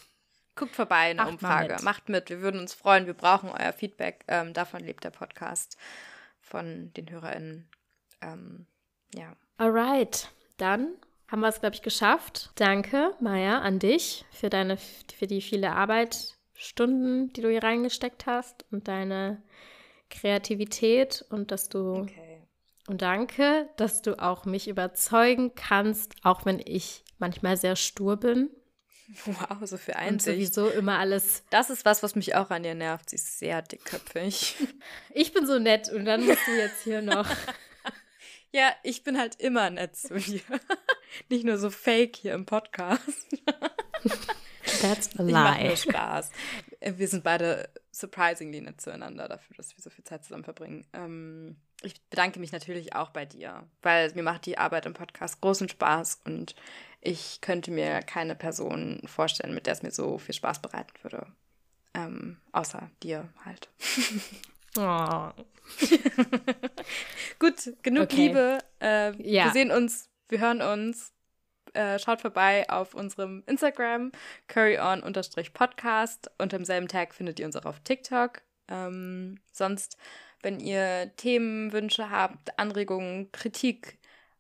[0.55, 1.75] guckt vorbei in der Umfrage.
[1.75, 1.83] Mit.
[1.83, 2.31] Macht mit.
[2.31, 3.07] Wir würden uns freuen.
[3.07, 4.25] Wir brauchen euer Feedback.
[4.29, 5.77] Ähm, davon lebt der Podcast
[6.41, 7.69] von den HörerInnen.
[8.21, 8.67] Ähm,
[9.15, 9.35] ja.
[9.57, 10.31] Alright.
[10.57, 10.95] Dann
[11.29, 12.51] haben wir es, glaube ich, geschafft.
[12.57, 18.27] Danke, Maja, an dich für deine, für die viele Arbeit, Stunden, die du hier reingesteckt
[18.27, 19.41] hast und deine
[20.11, 22.43] Kreativität und dass du okay.
[22.89, 28.51] und danke, dass du auch mich überzeugen kannst, auch wenn ich manchmal sehr stur bin.
[29.25, 30.37] Wow, so für Einsicht.
[30.37, 31.43] Und sowieso immer alles.
[31.51, 33.09] Das ist was, was mich auch an ihr nervt.
[33.11, 34.57] Sie ist sehr dickköpfig.
[35.15, 37.29] Ich bin so nett und dann musst du jetzt hier noch.
[38.53, 40.43] ja, ich bin halt immer nett zu dir.
[41.29, 43.27] Nicht nur so fake hier im Podcast.
[44.83, 45.73] That's a lie.
[45.73, 46.31] Ich nur Spaß.
[46.81, 50.87] Wir sind beide surprisingly nett zueinander dafür, dass wir so viel Zeit zusammen verbringen.
[50.93, 55.41] Ähm, ich bedanke mich natürlich auch bei dir, weil mir macht die Arbeit im Podcast
[55.41, 56.55] großen Spaß und
[57.01, 61.27] ich könnte mir keine Person vorstellen, mit der es mir so viel Spaß bereiten würde.
[61.95, 63.69] Ähm, außer dir halt.
[64.77, 65.31] Oh.
[67.39, 68.17] Gut, genug okay.
[68.29, 68.59] Liebe.
[68.81, 69.47] Äh, ja.
[69.47, 71.13] Wir sehen uns, wir hören uns.
[71.75, 74.13] Äh, schaut vorbei auf unserem Instagram,
[74.47, 76.31] curryon-podcast.
[76.39, 78.43] Unter demselben Tag findet ihr uns auch auf TikTok.
[78.69, 79.99] Ähm, sonst,
[80.43, 83.98] wenn ihr Themenwünsche habt, Anregungen, Kritik,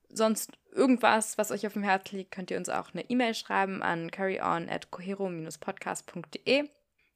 [0.08, 3.82] sonst irgendwas, was euch auf dem Herzen liegt, könnt ihr uns auch eine E-Mail schreiben
[3.82, 6.68] an carryon at cohero-podcast.de.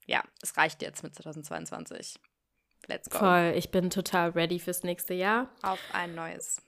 [0.05, 2.19] Ja, es reicht jetzt mit 2022.
[2.87, 3.19] Let's go.
[3.19, 5.49] Voll, ich bin total ready fürs nächste Jahr.
[5.61, 6.61] Auf ein neues.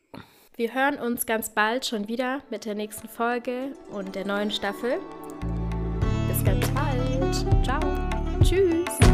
[0.55, 4.99] Wir hören uns ganz bald schon wieder mit der nächsten Folge und der neuen Staffel.
[6.29, 7.65] Bis ganz bald.
[7.65, 7.81] Ciao.
[8.41, 9.04] Tschüss.